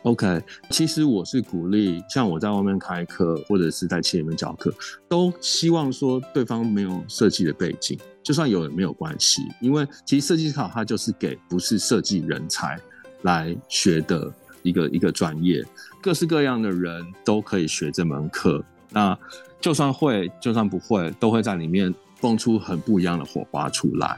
[0.05, 4.73] ？OK，其实我是鼓励，像我在外面开课或者是在企业里面教课，
[5.09, 12.79] 都希望说对方没有设计的背景，就算有也没有关系，因为其实设计思考它就是给不是设计人才
[13.23, 14.33] 来学的。
[14.65, 15.63] 一个一个专业，
[16.01, 18.65] 各式各样的人都可以学这门课。
[18.89, 19.15] 那
[19.61, 24.17] 就算会，就算不会，都会在里面蹦出很不一样的火花出来。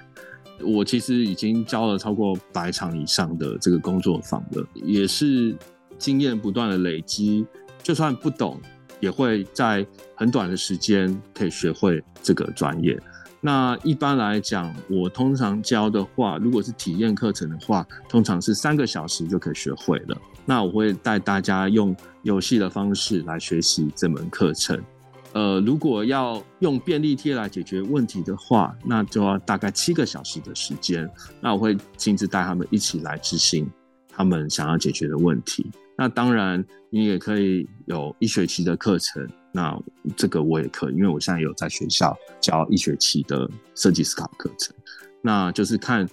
[0.62, 5.54] 我其实已经教了超过百场以上的这个工作坊了，也是
[5.98, 7.46] 经验不断的累积。
[7.84, 8.60] 就算不懂，
[9.00, 13.00] 也会在很短的时间可以学会这个专业。
[13.40, 20.18] 那一般来讲，我通常教的话，如果是体验课程的话，通常是三个小时就可以学会了。
[20.44, 24.82] 那我会带大家用游戏的方式来学习这门课程。
[25.34, 31.08] 呃，如果要用便利贴来解决问题的话，那就要大概七个小时的时间。
[31.40, 33.70] 那我会亲自带他们一起来执行
[34.10, 35.70] 他们想要解决的问题。
[35.98, 39.28] 那当然，你也可以有一学期的课程。
[39.52, 39.78] 那
[40.16, 44.76] 这个我也可以，因为我现在有在学校教一学期的设计思考课程。
[45.22, 46.08] 那就是看。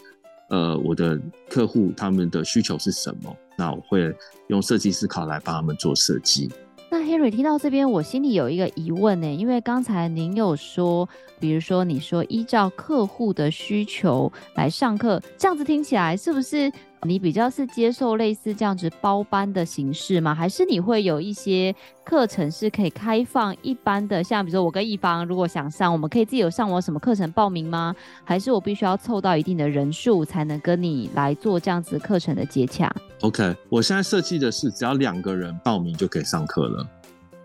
[0.50, 1.18] 呃，我的
[1.48, 3.34] 客户他们的需求是什么？
[3.56, 4.14] 那我会
[4.48, 6.50] 用设计思考来帮他们做设计。
[6.90, 11.08] 那 Henry 听到这边，我心里有一个疑问呢，因为刚才您有说，
[11.40, 16.70] 比如说你说依照客户的需求来上课，这样子听起来是不是？
[17.06, 20.34] 你比较是接受类似这样子包班的形式吗？
[20.34, 24.24] 还是你会有一些课程是可以开放一般的？
[24.24, 27.94] 像比如说我跟一方如果想上，我们可以自己有上网什么课程报名吗？
[28.24, 32.90] 还是我必须要凑到一定的人数才能跟你来做这样子课程的接洽
[33.20, 36.88] ？OK，我现在设计的是只要两个人报名就可以上课了，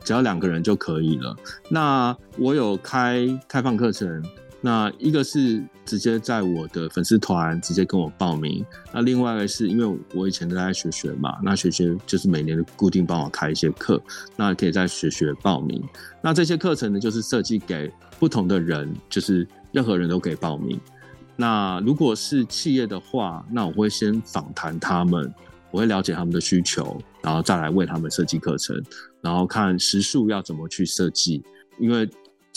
[0.06, 1.36] 只要两个人就可以了。
[1.70, 4.24] 那我有开开放课程。
[4.62, 14.02] 那一个是直接在我的粉丝团直接跟我报名，那另外一个是因为我以前都在学学嘛，那学学就是每年的固定帮我开一些课，
[14.36, 15.82] 那可以在学学报名。
[16.22, 17.90] 那这些课程呢，就是设计给
[18.20, 20.78] 不同的人，就是任何人都可以报名。
[21.38, 25.34] 那如果是企业的话，那我会先访谈他们，
[25.72, 28.76] 我会了解他们的需求，然后再来为他们设计课程，
[29.22, 31.42] 然后看时数要怎么去设计，
[31.80, 32.10] 因为。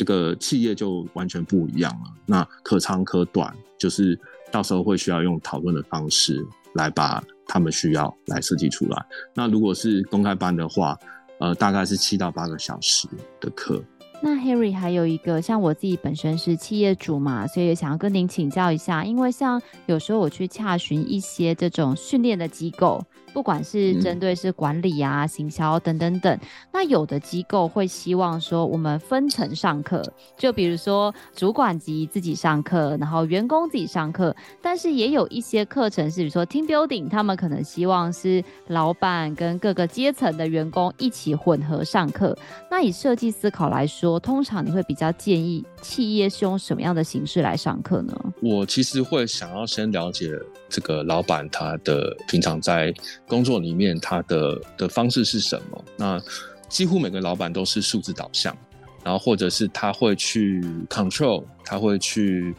[0.02, 2.12] 这个企业就完全不一样了。
[2.26, 4.18] 那可长可短，就是
[4.50, 6.44] 到时候会需要用讨论的方式
[6.74, 9.06] 来把他们需要来设计出来。
[9.32, 10.98] 那如果是公开班的话，
[11.38, 13.06] 呃，大概是七到八个小时
[13.40, 13.80] 的课。
[14.20, 23.04] 那 Harry 还有一个，像我自己本身是企业主嘛，所以也想要跟您请教一下，因为像有时候我去洽询一些这种训练的机构。
[23.32, 26.38] 不管是针对是管理啊、行销等等等，
[26.72, 30.02] 那有的机构会希望说我们分层上课，
[30.36, 34.34] 就比如说主管级自己上课，然后员工自己上课。
[34.60, 42.36] 但是也有一些课程是，比如说 team building，他们可能希望是老板跟各个阶层的员工一起混合上课。
[42.70, 48.14] 那以设计思考来说，通常你会比较建议企业是用什么样的形式来上课呢？
[48.42, 50.30] 我其实会想要先了解
[50.68, 52.92] 这个老板他的平常在。
[53.32, 55.84] 工作里面他的的方式是什么？
[55.96, 56.22] 那
[56.68, 58.54] 几乎每个老板都是数字导向，
[59.02, 62.54] 然后或者是他会去 control，他会去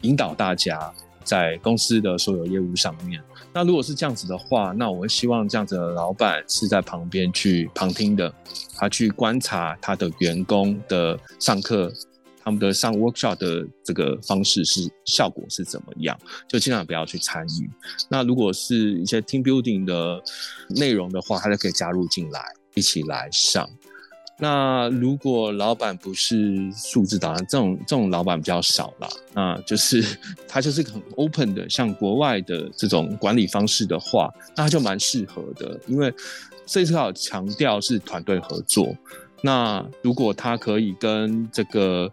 [0.00, 0.90] 引导大家
[1.24, 3.22] 在公司的所有业务上面。
[3.52, 8.32] 那如果是这样子的话，那我会希望这样子的老板是在旁边去旁听的，
[8.76, 11.92] 他去观察他的员工的上课。
[12.44, 16.16] 他们的上 workshop 的这个方式是效果是怎么样？
[16.46, 17.70] 就尽量不要去参与。
[18.08, 20.22] 那如果是一些 team building 的
[20.68, 23.68] 内容的话，他就可以加入进来，一起来上。
[24.36, 29.08] 那如果老板不是数字导向，这种这种老板比较少啦。
[29.32, 30.04] 那就是
[30.46, 36.12] 他就是很 open 的，像国外的这种管理方式的话，那他就蛮适合的，因为
[36.66, 38.94] 这一次好强调是团队合作。
[39.44, 42.10] 那如果他可以跟这个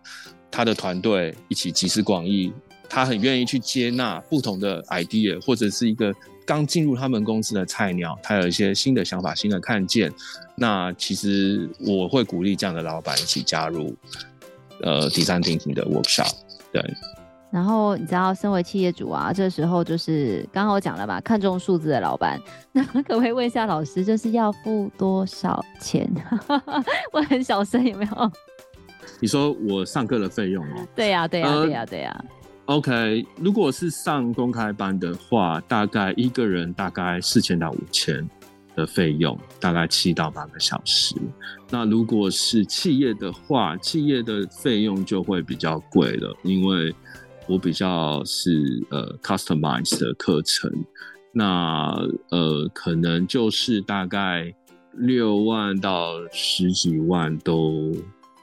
[0.51, 2.51] 他的团队一起集思广益，
[2.89, 6.13] 他很愿意去接纳不同的 idea，或者是一个
[6.45, 10.11] 刚进入他们公司的菜鸟，他有一些新的想法、新的看见，
[10.57, 13.95] 那其实我会鼓励这样的老板一起加入，
[14.81, 16.33] 呃第三定型的 workshop，
[16.73, 16.83] 对。
[17.51, 22.39] 然后你知道，身为企业主啊，这时候就是刚刚我讲了嘛，看重数字的老板，
[22.71, 26.09] 那可不可以问一下老师，就是要付多少钱？
[27.11, 28.31] 我很小声，有没有？
[29.19, 30.87] 你说我上课的费用哦？
[30.95, 32.25] 对呀，对呀，对呀，对呀。
[32.65, 38.27] OK，如果是上公开班的话，大概一个人大概四千到五千。
[38.73, 41.13] 的费用，大概七到八个小时。
[41.69, 46.95] 那如果是企业的话，企业的费用就会比较贵了，因为
[47.51, 50.71] 我比较是呃 customize 的课程，
[51.33, 51.93] 那
[52.29, 54.53] 呃可能就是大概
[54.93, 57.91] 六万到十几万都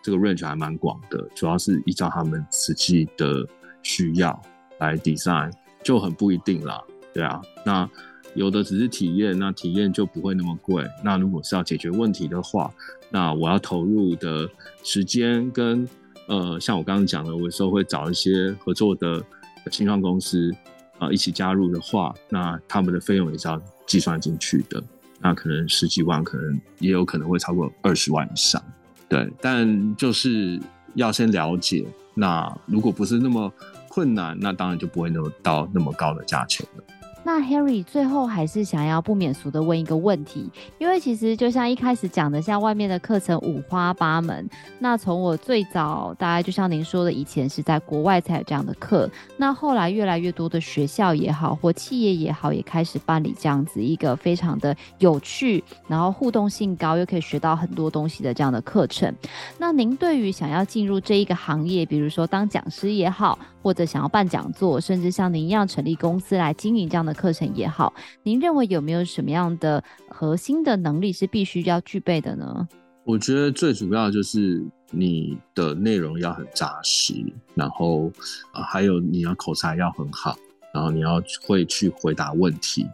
[0.03, 3.47] 这个 range 还蛮广的，主要是依照他们实际的
[3.83, 4.39] 需要
[4.79, 5.51] 来 design，
[5.83, 6.83] 就很不一定啦，
[7.15, 7.89] 对啊，那。
[8.35, 10.85] 有的只是体验，那体验就不会那么贵。
[11.03, 12.71] 那如果是要解决问题的话，
[13.11, 14.49] 那我要投入的
[14.85, 15.89] 时间跟
[16.29, 19.23] 呃，像我刚刚讲的，我有时候会找一些合作的
[19.71, 20.55] 新创公司
[20.99, 24.83] 啊、一起加入的话，那他们的费用也是要计算进去的。
[25.21, 28.63] 那可能十几万，可能也有可能会超过二十万以上。
[29.09, 30.61] 对，但就是
[30.95, 31.87] 要先了解。
[32.15, 33.53] 那如果不是那么
[33.89, 36.85] 困难，那当然就不会那么到那么高的价钱了。
[37.31, 44.49] 那 Harry 最后还是想要不免俗的问一个问题，因为其实就像一开始讲的，像外面的课程五花八门。
[44.79, 59.15] 那从我最早，大概就像您说的，以前是在国外才有这样的课，那后来越来越多的学校也好，或企业也好，也开始办理这样子一个非常的有趣，然后互动性高，又可以学到很多东西的这样的课程。
[59.59, 67.93] 那您对于想要进入这一个行业，比如说当讲师也好，或者想要办讲座，甚至像您一样成立公司来经营这样的课程也好，
[68.23, 72.69] 您认为有没有什么样的核心的能力是必须要具备的呢？
[73.05, 77.15] 我觉得最主要就是你的内容要很扎实，
[77.55, 78.13] 然后
[78.53, 80.37] 啊，还有你要口才要很好，
[80.73, 82.87] 然后你要会去回答问题。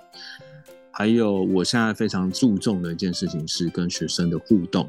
[0.91, 4.89] 还有，我现在非常注重的一件事情是跟学生的互动，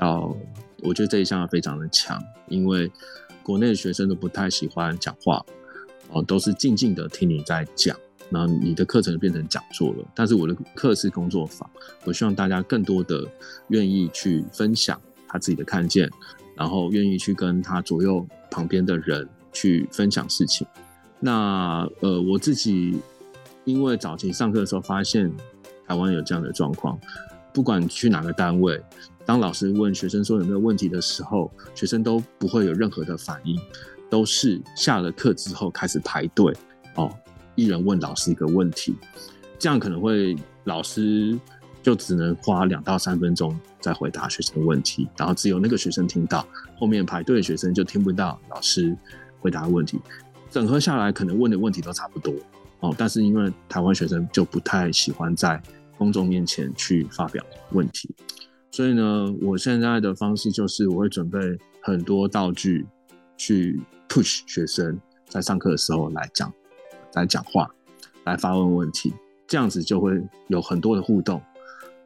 [0.00, 0.36] 要
[0.82, 2.90] 我觉得这一项非常的强，因为
[3.42, 5.40] 国内的学生都不太喜欢讲话，
[6.10, 7.96] 哦，都是静静的听你在讲。
[8.30, 11.68] 那你的课程变成讲座了，但是我的课是工作坊，
[12.04, 13.26] 我希望大家更多的
[13.68, 16.10] 愿意去分享他自己的看见，
[16.54, 20.66] 然后愿意去跟他左右旁边的人去分享事情。
[21.20, 23.00] 那呃，我自己
[23.64, 25.32] 因为早期上课的时候发现
[25.86, 26.98] 台湾有这样的状况，
[27.52, 28.80] 不管去哪个单位，
[29.24, 33.58] 当老师问学生说有没有问题的时候，学生都不会有任何的反应，
[34.10, 36.54] 都是下了课之后开始排队
[36.94, 37.10] 哦。
[37.58, 38.94] 一人问老师一个问题，
[39.58, 41.36] 这样可能会老师
[41.82, 46.46] 就只能花两到三分钟在回答学生的问题，然后只有那个学生听到，
[46.78, 48.96] 后面排队的学生就听不到老师
[49.40, 49.98] 回答的问题。
[50.52, 52.32] 整合下来，可能问的问题都差不多
[52.78, 55.60] 哦，但是因为台湾学生就不太喜欢在
[55.96, 58.08] 公众面前去发表问题，
[58.70, 61.40] 所以呢，我现在的方式就是我会准备
[61.82, 62.86] 很多道具
[63.36, 64.96] 去 push 学生
[65.26, 66.52] 在上课的时候来讲。
[67.14, 67.68] 来讲话，
[68.24, 69.12] 来发问问题，
[69.46, 70.12] 这样子就会
[70.48, 71.40] 有很多的互动，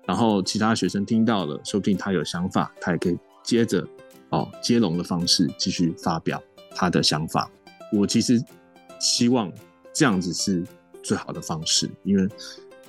[0.07, 3.87] 然后其他学生听到了，说不定他有想法，他也可以接着
[4.31, 6.43] 哦接龙的方式继续发表
[6.75, 7.51] 他的想法。
[7.93, 8.43] 我其实
[9.01, 9.53] 希望
[9.93, 10.65] 这样子是
[11.03, 12.29] 最好的方式，因为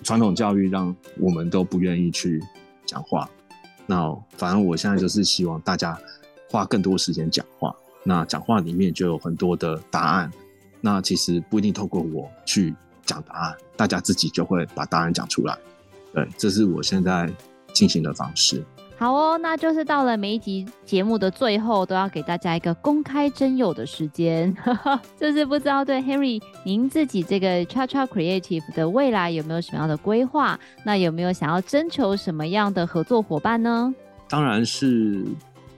[0.03, 2.41] 传统教育让我们都不愿意去
[2.85, 3.29] 讲话。
[3.85, 5.99] 那反正我现在就是希望大家
[6.49, 10.31] 花更多时间讲话，那讲话里面就有很多的答案。
[10.85, 12.75] 那其实不一定透过我去
[13.05, 15.57] 讲答案，大家自己就会把答案讲出来。
[16.13, 17.31] 对，这是我现在
[17.71, 18.61] 进行的方式。
[18.97, 24.53] 好哦，那就是到了每一集节目的最后，都要给大家一个公开征友的时间。
[25.17, 30.59] 就是不知道对 Harry 您自己这个 CHACHA Creative 的未来有没有什么样的规划？
[30.83, 33.95] 那有没有想要征求什么样的合作伙伴呢？
[34.27, 35.23] 当然是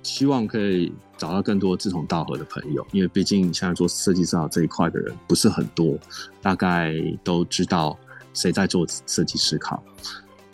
[0.01, 0.91] 希望可以。
[1.17, 5.97] 找到更多志同道合的朋友，因为毕竟现在做设计思考这一块的人不是很多，
[6.41, 6.93] 大概
[7.23, 7.97] 都知道
[8.33, 9.81] 谁在做设计思考，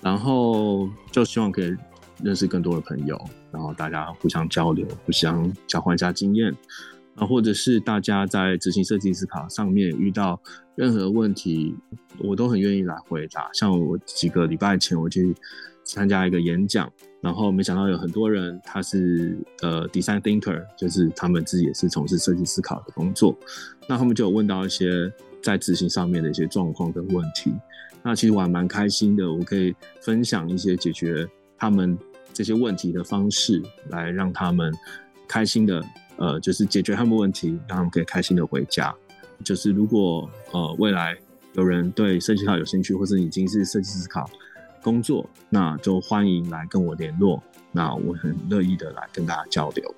[0.01, 1.75] 然后就希望可以
[2.23, 3.19] 认识更多的朋友，
[3.51, 6.55] 然后大家互相交流，互相交换一下经验，
[7.15, 10.39] 啊，或者是大家在执行设计思考上面遇到
[10.75, 11.75] 任何问题，
[12.19, 13.49] 我都很愿意来回答。
[13.53, 15.35] 像我几个礼拜前我去
[15.83, 16.87] 参加一个演讲。
[17.21, 23.37] 然后没想到有很多人，他是呃 design thinker，就是他们自己也是从事设计思考的工作。
[23.87, 25.11] 那他们就有问到一些
[25.41, 27.53] 在执行上面的一些状况跟问题。
[28.01, 31.95] 那其实我还蛮开心的，我可以分享一些解决他们
[32.33, 34.73] 这些问题的方式，来让他们
[35.27, 35.83] 开心的
[36.17, 38.91] 呃，就是解决他们问题，让他们可以开心的回家。
[39.43, 41.15] 就是如果呃未来
[41.53, 44.27] 有人对设计思考有兴趣，或是已经是设计思考。
[44.81, 49.95] 工作，那就欢迎来跟我联络，那我很乐意的来跟大家交流。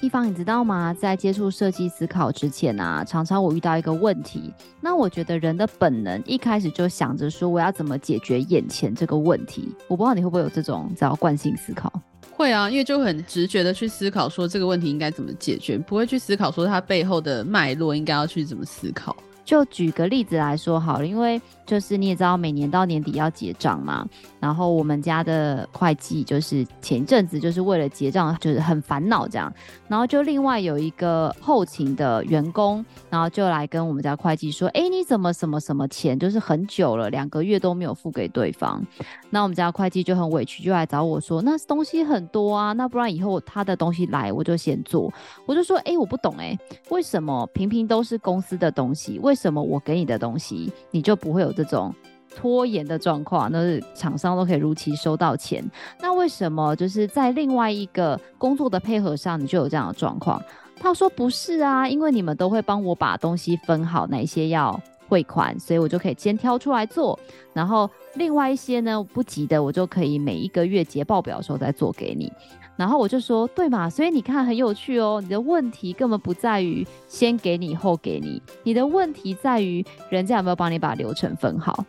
[0.00, 0.92] 一方，你知道吗？
[0.92, 4.52] 在接触设计思考之前啊，常常我遇到一个问题。
[4.80, 9.74] 那我觉得人的本能一开始就想着说，我要怎么解决眼前这个问题。
[9.88, 11.90] 我不知道你会不会有这种叫惯性思考？
[12.36, 19.16] 会啊，因为就很直觉的去思考说这个问题应该怎么解决，不会去思考说它背后的脉络应该要去怎么思考。
[19.44, 21.40] 就举个例子来说好了，因为。
[21.66, 24.06] 就是你也知道，每年到年底要结账嘛，
[24.38, 29.50] 然后我们家的会计就是前一阵子就是为了结账，就是很烦恼这样，
[29.88, 38.84] 然后就另外有一个后勤的员工，然后就来跟我们家会计说，哎，你怎么什么什么钱就是很久了，两个月都没有付给对方，
[39.30, 45.10] 那我们家会计就很委屈，就来找我说，那东西很多啊，那不然以后他的东西来我就先做，
[45.46, 46.54] 我就说，哎，我不懂哎，
[46.90, 51.52] 为什么平平都是公司的东西，为为什么我给你的东西你就不会有？
[51.52, 51.92] 这种
[52.36, 55.68] 拖延的状况，那是厂商都可以如期收到钱。
[56.00, 60.40] 那为什么就是在另外一个工作的配合上，你就有这样的状况？
[60.76, 67.18] 他说不是啊，因为你们都会帮我把东西分好，哪些要汇款，所以我就可以先挑出来做。
[67.52, 72.32] 然后另外一些呢，不急的，我就可以每一个月结报表的时候再做给你。
[72.76, 75.20] 然后我就说，对嘛，所以你看很有趣哦。
[75.22, 81.84] 你的问题根本不在于先给你后给你，你的问题在于人家有没有帮你把流程分好。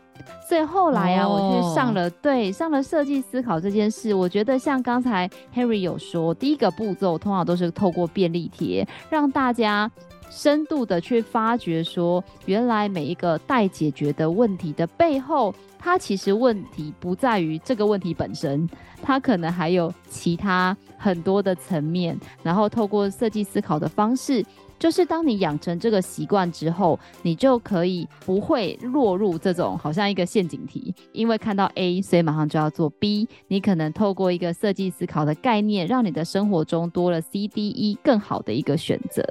[0.47, 4.13] 所以后来啊，我去上了，对，上了设计思考这件事。
[4.13, 9.89] 我觉得像刚才 Harry 有说，第一个步骤通常都是透过便利贴，让大家
[10.29, 15.53] 深度的去发掘说，原来每一个待解决的问题的背后。
[15.77, 18.67] 它其实问题不在于这个问题本身，
[19.03, 24.43] 它可能还有其他很多的层面，然后透过设计思考的方式。
[24.77, 33.27] 就是当你养成这个习惯之后，你就可以不会落入这种好像一个陷阱题，因为看到 A，所以马上就要做 B。
[33.47, 39.23] 你可能透过一个设计思考的概念，让你的生活中多了 C、D、E 更好的一个选择。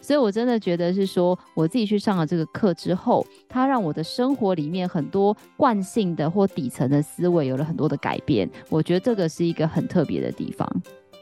[0.00, 8.48] 所以我真的觉得是说，我自己去上了这个课之后，它让我的生活里面很多惯性的或底层的思维有了很多的改变。
[8.68, 10.68] 我觉得这个是一个很特别的地方。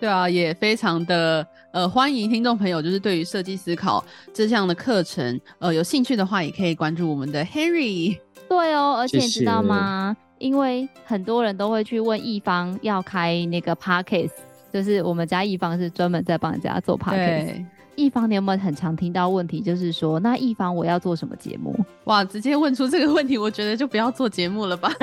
[0.01, 8.19] 对啊，也非常的呃欢迎听众朋友，就是对于设计思考这项的课程，呃有兴趣的话，也可以关注我们的 Harry。
[8.49, 10.17] 对哦，而且你知道吗？
[10.17, 10.29] 谢谢。
[10.47, 14.31] 因为很多人都会去问一方要开那个 Podcast，
[14.73, 17.65] 就是我们家一方是专门在帮人家做 Podcast。
[17.99, 21.77] 一方，你有没有很常听到问题，就是说那一方我要做什么节目？
[22.05, 24.89] 哇，直接问出这个问题，我觉得就不要做节目了吧。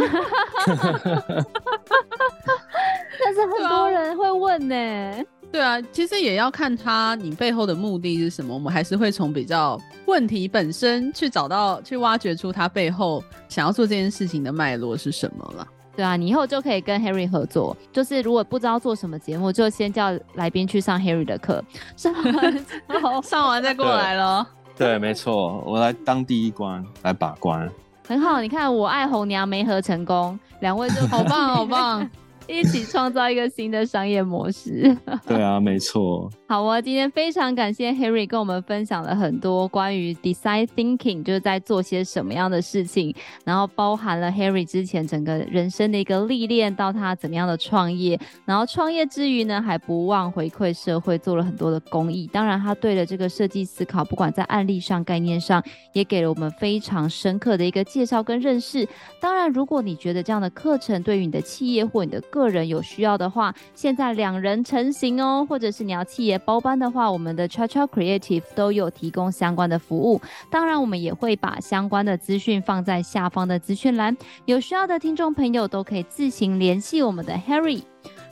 [3.18, 8.54] 但是很多人会问呢、欸，对啊，其实也要看他你背后的目的是什么。
[8.54, 15.68] 我们还是会从比较问题本身去找到、去挖掘出他背后想要做这件事情的脉络是什么了。
[15.96, 21.64] 对啊，你以后就可以跟 Harry 合作，就是如果不知道做什么节目，就先叫来宾去上 Harry 的课，
[21.96, 24.46] 上完上完再过来咯。
[24.78, 27.70] 对，对没错，我来当第一关来把关。
[28.08, 32.08] 很好，你看我爱红娘没合成功，两位就好棒，好棒。
[32.48, 34.96] 一起创造一个新的商业模式。
[35.26, 36.30] 对啊，没错。
[36.48, 52.28] 好啊，今天非常感谢 Harry 跟我们分享了很多关于 Design Thinking，就是在做些什么样的事情，然后包含了 Harry 之前整个人生的一个历练，到他怎么样的创业，然后创业之余呢，还不忘回馈社会，做了很多的公益。
[52.28, 58.88] 当然，他对了这个设计思考，不管在案例上、概念上，也给了我们非常深刻的一个介绍跟认识。
[59.20, 70.22] 当然，如果你觉得这样的课程对于你的企业或你的个人有需要的话，现在两人成型哦，或者是你要企业包班的话，我们的 CHOCHO Creative 都有提供相关的服务。
[70.50, 74.16] 当然，我们也会把相关的资讯放在下方的资讯栏，
[74.46, 77.84] 有需要的听众朋友都可以自行联系我们的 Harry。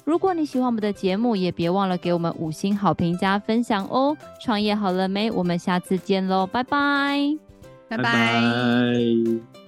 [0.06, 4.16] 如果你喜欢我们的节目，也别忘了给我们五星好评加分享哦。
[4.42, 5.32] 创业好了没？
[5.32, 7.38] 我们下次见喽，拜拜。
[7.88, 9.63] 拜拜。